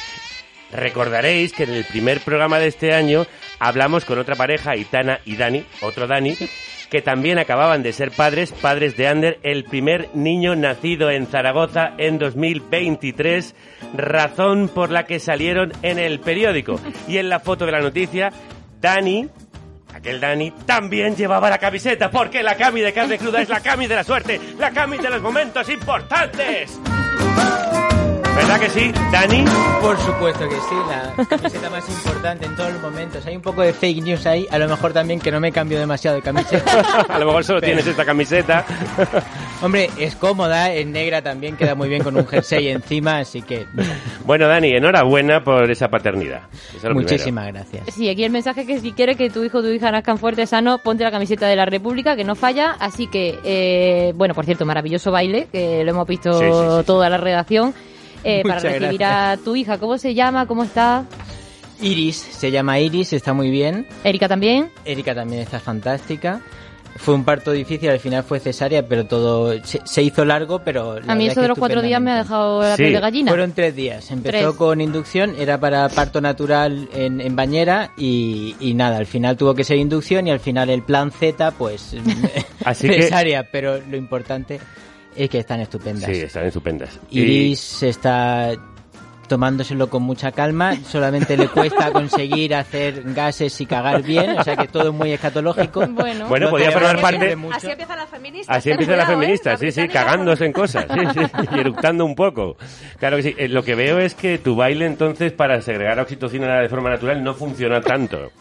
[0.72, 3.24] Recordaréis que en el primer programa de este año
[3.60, 6.36] hablamos con otra pareja, Itana y Dani, otro Dani,
[6.94, 11.92] que también acababan de ser padres, padres de Ander, el primer niño nacido en Zaragoza
[11.98, 13.52] en 2023,
[13.96, 16.78] razón por la que salieron en el periódico.
[17.08, 18.30] Y en la foto de la noticia,
[18.80, 19.28] Dani,
[19.92, 23.88] aquel Dani, también llevaba la camiseta, porque la cami de carne cruda es la cami
[23.88, 26.78] de la suerte, la cami de los momentos importantes.
[28.36, 29.44] ¿Verdad que sí, Dani?
[29.80, 33.24] Por supuesto que sí, la camiseta más importante en todos los momentos.
[33.26, 35.78] Hay un poco de fake news ahí, a lo mejor también que no me cambio
[35.78, 37.04] demasiado de camiseta.
[37.08, 38.64] A lo mejor solo Pero- tienes esta camiseta.
[39.62, 43.66] Hombre, es cómoda, es negra también, queda muy bien con un jersey encima, así que
[44.24, 46.42] Bueno, Dani, enhorabuena por esa paternidad.
[46.68, 47.66] Eso es lo muchísimas primero.
[47.72, 47.94] gracias.
[47.94, 50.18] Sí, aquí el mensaje es que si quieres que tu hijo o tu hija nazcan
[50.18, 52.72] fuerte, sano, ponte la camiseta de la República, que no falla.
[52.80, 56.84] Así que, eh, bueno, por cierto, maravilloso baile, que lo hemos visto Sí, sí, sí,
[56.84, 57.72] toda la redacción.
[58.24, 59.38] Eh, para recibir gracias.
[59.40, 60.46] a tu hija, ¿cómo se llama?
[60.46, 61.04] ¿Cómo está?
[61.80, 63.86] Iris, se llama Iris, está muy bien.
[64.04, 64.70] Erika también.
[64.84, 66.40] Erika también está fantástica.
[66.96, 71.00] Fue un parto difícil, al final fue cesárea, pero todo se, se hizo largo, pero...
[71.00, 73.00] la a mí eso que de los cuatro días me ha dejado la piel de
[73.00, 73.32] gallina.
[73.32, 74.08] Fueron tres días.
[74.12, 74.56] Empezó Tres.
[74.56, 79.54] con inducción, era para parto natural en, en bañera y, y nada, al final tuvo
[79.56, 81.96] que ser inducción y al final el plan Z, pues
[82.64, 84.60] Así que- cesárea, pero lo importante
[85.16, 86.10] es que están estupendas.
[86.10, 86.98] Sí, están estupendas.
[87.10, 88.52] Y- Iris está
[89.26, 94.56] tomándoselo con mucha calma, solamente le cuesta conseguir hacer gases y cagar bien, o sea
[94.56, 95.84] que todo es muy escatológico.
[95.94, 97.36] Bueno, Bueno, podía formar parte...
[97.52, 98.56] Así empiezan las feministas.
[98.56, 99.24] Así empiezan las cuidado, ¿eh?
[99.26, 101.20] feministas, sí, sí, cagándose en cosas, sí, sí,
[101.56, 102.56] y eructando un poco.
[102.98, 103.34] Claro que sí.
[103.38, 107.22] Eh, Lo que veo es que tu baile, entonces, para segregar oxitocina de forma natural,
[107.22, 108.32] no funciona tanto.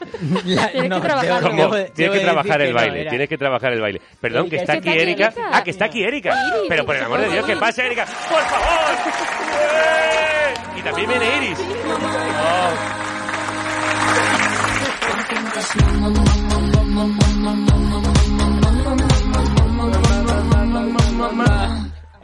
[0.45, 1.49] La- Tienes no, que trabajarlo.
[1.49, 3.73] debo- Como- debo- tienes debo que trabajar el que no, baile, era- tienes que trabajar
[3.73, 4.01] el baile.
[4.19, 5.25] Perdón, que está es aquí que Erika.
[5.27, 5.41] Erika.
[5.51, 6.35] Ah, que está aquí Erika.
[6.67, 8.05] Pero por el amor de Dios, ¿qué pasa, Erika?
[8.05, 10.32] ¡Por favor!
[10.75, 11.59] Y también viene Iris.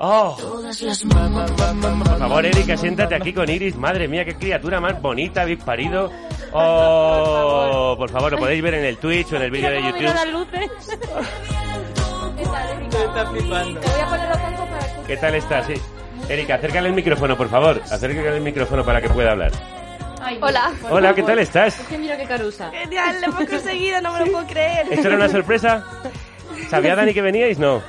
[0.02, 0.36] Oh.
[0.38, 3.76] Por favor, Erika, siéntate aquí con Iris.
[3.76, 6.10] Madre mía, qué criatura más bonita habéis parido.
[6.54, 10.04] Oh, por favor, lo podéis ver en el Twitch o en el vídeo de YouTube.
[10.04, 10.72] las luces.
[12.91, 13.80] Está flipando.
[13.80, 15.06] Te voy a poner los cascos para escuchar.
[15.08, 15.68] ¿Qué tal estás?
[15.68, 15.74] Sí.
[16.30, 17.82] Erika, acércale el micrófono, por favor.
[17.90, 19.52] Acércale el micrófono para que pueda hablar.
[20.42, 20.72] Hola.
[20.90, 21.80] Hola, ¿qué tal estás?
[21.80, 22.70] Es que mira qué carusa.
[22.72, 24.86] Genial, lo hemos conseguido, no me lo puedo creer.
[24.92, 25.84] ¿Esto era una sorpresa?
[26.70, 27.58] ¿Sabía Dani que veníais?
[27.58, 27.82] No.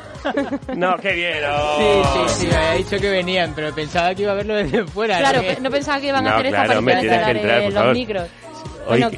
[0.76, 1.38] No, qué bien.
[1.50, 1.76] oh.
[1.78, 4.84] Sí, sí, sí, me había dicho que venían, pero pensaba que iba a verlo desde
[4.86, 5.18] fuera.
[5.18, 7.30] Claro, que- no pensaba que iban a No, hacer esta claro, hombre, aparición tienes que
[7.30, 7.94] estelar entrar, en por los favor.
[7.94, 8.28] micros.
[8.88, 9.10] Bueno,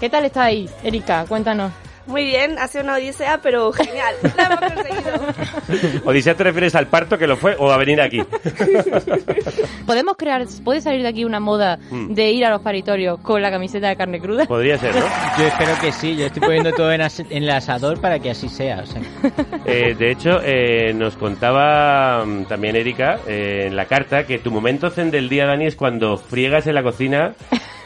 [0.00, 1.24] ¿qué tal está ahí, Erika?
[1.28, 1.72] Cuéntanos.
[2.06, 4.14] Muy bien, ha sido una odisea, pero genial.
[4.22, 6.00] Lo hemos conseguido.
[6.04, 8.20] ¿Odisea te refieres al parto que lo fue o a venir aquí?
[9.86, 12.14] ¿Podemos crear, puede salir de aquí una moda Mm.
[12.14, 14.46] de ir a los paritorios con la camiseta de carne cruda?
[14.46, 15.00] Podría ser, ¿no?
[15.38, 18.30] Yo espero que sí, yo estoy poniendo todo en, as- en el asador para que
[18.30, 18.80] así sea.
[18.82, 19.02] O sea.
[19.68, 24.52] Eh, de hecho, eh, nos contaba mm, también Erika eh, en la carta que tu
[24.52, 27.34] momento zen del día, Dani, es cuando friegas en la cocina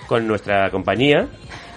[0.06, 1.26] con nuestra compañía.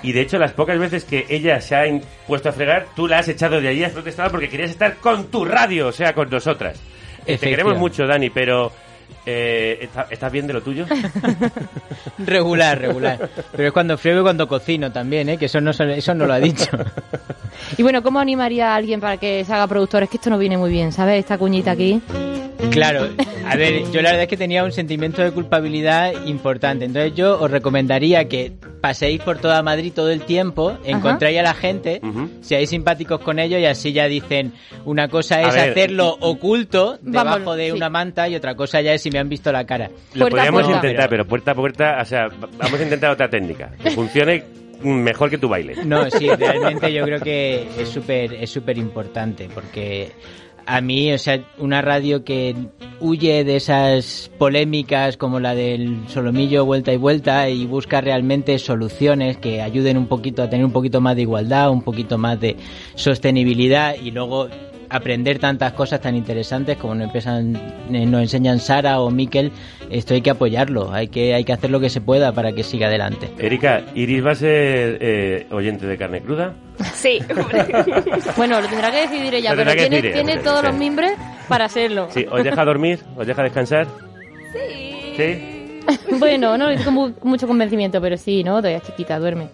[0.03, 1.83] Y de hecho, las pocas veces que ella se ha
[2.27, 5.27] puesto a fregar, tú la has echado de allí, has protestado porque querías estar con
[5.27, 6.77] tu radio, o sea, con nosotras.
[7.25, 8.71] Te queremos mucho, Dani, pero
[9.25, 10.85] eh, ¿está- ¿estás bien de lo tuyo?
[12.19, 13.29] Regular, regular.
[13.53, 15.37] Pero es cuando friego y cuando cocino también, ¿eh?
[15.37, 16.67] Que eso no, son- eso no lo ha dicho.
[17.77, 20.03] Y bueno, ¿cómo animaría a alguien para que se haga productor?
[20.03, 21.19] Es que esto no viene muy bien, ¿sabes?
[21.19, 22.01] Esta cuñita aquí.
[22.71, 23.07] Claro,
[23.47, 26.85] a ver, yo la verdad es que tenía un sentimiento de culpabilidad importante.
[26.85, 28.51] Entonces yo os recomendaría que
[28.81, 32.01] paséis por toda Madrid todo el tiempo, encontráis a la gente,
[32.41, 34.53] seáis simpáticos con ellos y así ya dicen,
[34.85, 35.69] una cosa A es ver.
[35.71, 37.71] hacerlo oculto debajo Vamos, de sí.
[37.71, 39.89] una manta y otra cosa ya es si me han visto la cara.
[40.13, 43.71] Lo podríamos intentar, pero puerta a puerta, o sea, va- vamos a intentar otra técnica
[43.81, 44.43] que funcione
[44.83, 45.75] mejor que tu baile.
[45.85, 50.11] No, sí, realmente yo creo que es súper es súper importante porque
[50.65, 52.55] a mí, o sea, una radio que
[52.99, 59.37] huye de esas polémicas como la del solomillo vuelta y vuelta y busca realmente soluciones
[59.37, 62.55] que ayuden un poquito a tener un poquito más de igualdad, un poquito más de
[62.95, 64.47] sostenibilidad y luego
[64.93, 67.55] aprender tantas cosas tan interesantes como nos, empiezan,
[67.91, 69.51] eh, nos enseñan Sara o Miquel,
[69.89, 72.63] esto hay que apoyarlo, hay que, hay que hacer lo que se pueda para que
[72.63, 73.29] siga adelante.
[73.39, 76.53] Erika, ¿Iris va a ser eh, oyente de carne cruda?
[76.93, 77.19] Sí.
[78.37, 80.65] bueno, lo tendrá que decidir ella, Lo pero tiene, todos sí.
[80.67, 81.11] los mimbres
[81.47, 82.07] para hacerlo.
[82.11, 82.99] Sí, ¿os deja dormir?
[83.15, 83.87] ¿Os deja descansar?
[84.53, 85.13] Sí.
[85.17, 85.81] ¿Sí?
[86.19, 88.57] bueno, no lo digo con mu- mucho convencimiento, pero sí, ¿no?
[88.57, 89.49] Todavía es chiquita, duerme.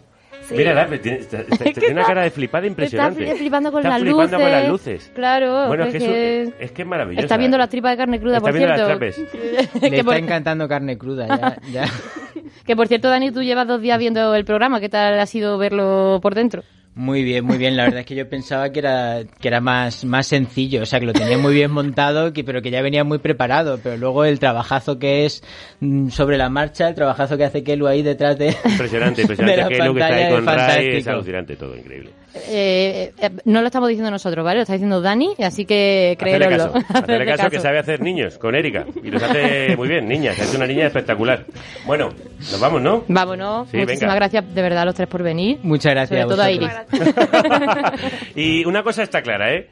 [0.51, 3.23] Mira, tiene, está- está- tiene una cara de flipada impresionante.
[3.23, 4.41] Está flipando con Está las flipando luces.
[4.41, 5.11] con las luces.
[5.15, 7.23] Claro, Bueno, es que, que- eso- es que es maravilloso.
[7.25, 8.99] Está viendo las tripas de carne cruda, Está por viendo las cierto.
[8.99, 9.73] trapes.
[9.81, 11.85] Le que, está encantando carne cruda, ya, ya.
[12.65, 14.79] que por cierto, Dani, tú llevas dos días viendo el programa.
[14.79, 16.63] ¿Qué tal ha sido verlo por dentro?
[16.95, 17.77] Muy bien, muy bien.
[17.77, 20.99] La verdad es que yo pensaba que era, que era más, más sencillo, o sea,
[20.99, 23.79] que lo tenía muy bien montado, que, pero que ya venía muy preparado.
[23.81, 25.43] Pero luego el trabajazo que es
[25.79, 28.55] mm, sobre la marcha, el trabajazo que hace Kelu ahí detrás de.
[28.65, 29.61] Impresionante, de impresionante.
[29.61, 32.11] la Que está ahí con Ray es alucinante todo, increíble.
[32.35, 34.57] Eh, eh, no lo estamos diciendo nosotros, ¿vale?
[34.57, 36.73] Lo está diciendo Dani, así que Hacerle créeloslo.
[36.73, 38.85] caso, hacerle caso que sabe hacer niños con Erika.
[39.03, 40.37] Y los hace muy bien, niñas.
[40.39, 41.45] Es una niña espectacular.
[41.85, 42.09] Bueno,
[42.39, 43.03] nos vamos, ¿no?
[43.07, 43.67] Vámonos.
[43.69, 44.15] Sí, Muchísimas venga.
[44.15, 45.59] gracias de verdad a los tres por venir.
[45.63, 46.69] Muchas gracias Sobre a todo a Iris.
[48.35, 49.67] Y una cosa está clara, ¿eh?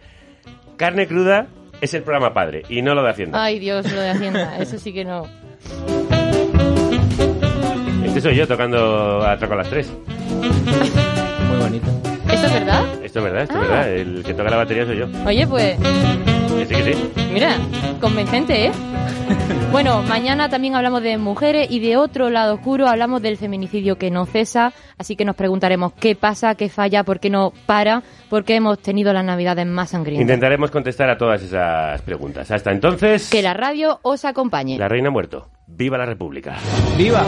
[0.77, 1.47] Carne cruda
[1.79, 3.43] es el programa padre y no lo de Hacienda.
[3.43, 4.57] Ay, Dios, lo de Hacienda.
[4.59, 5.27] Eso sí que no.
[8.03, 9.91] Este soy yo tocando Atraco a las 3.
[11.49, 11.87] Muy bonito.
[12.31, 12.85] ¿Eso es verdad?
[13.03, 13.61] Esto es verdad, esto Ah.
[13.63, 13.89] es verdad.
[13.91, 15.05] El que toca la batería soy yo.
[15.25, 17.11] Oye, pues, Que sí, que sí.
[17.33, 17.57] mira,
[18.01, 18.71] convencente, ¿eh?
[19.71, 24.09] Bueno, mañana también hablamos de mujeres y de otro lado oscuro hablamos del feminicidio que
[24.09, 28.45] no cesa, así que nos preguntaremos qué pasa, qué falla, por qué no para, por
[28.45, 30.21] qué hemos tenido las navidades más sangrientas.
[30.21, 32.49] Intentaremos contestar a todas esas preguntas.
[32.49, 34.77] Hasta entonces, Que la radio os acompañe.
[34.77, 35.49] la reina ha muerto.
[35.67, 36.55] ¡Viva la República!
[36.97, 37.23] ¡Viva!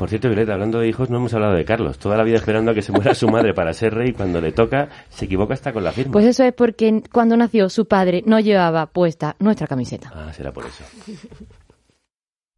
[0.00, 1.98] Por cierto, Violeta, hablando de hijos, no hemos hablado de Carlos.
[1.98, 4.14] Toda la vida esperando a que se muera su madre para ser rey.
[4.14, 6.12] Cuando le toca, se equivoca hasta con la firma.
[6.12, 10.10] Pues eso es porque cuando nació su padre no llevaba puesta nuestra camiseta.
[10.14, 10.84] Ah, será por eso.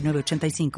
[0.00, 0.70] 906985.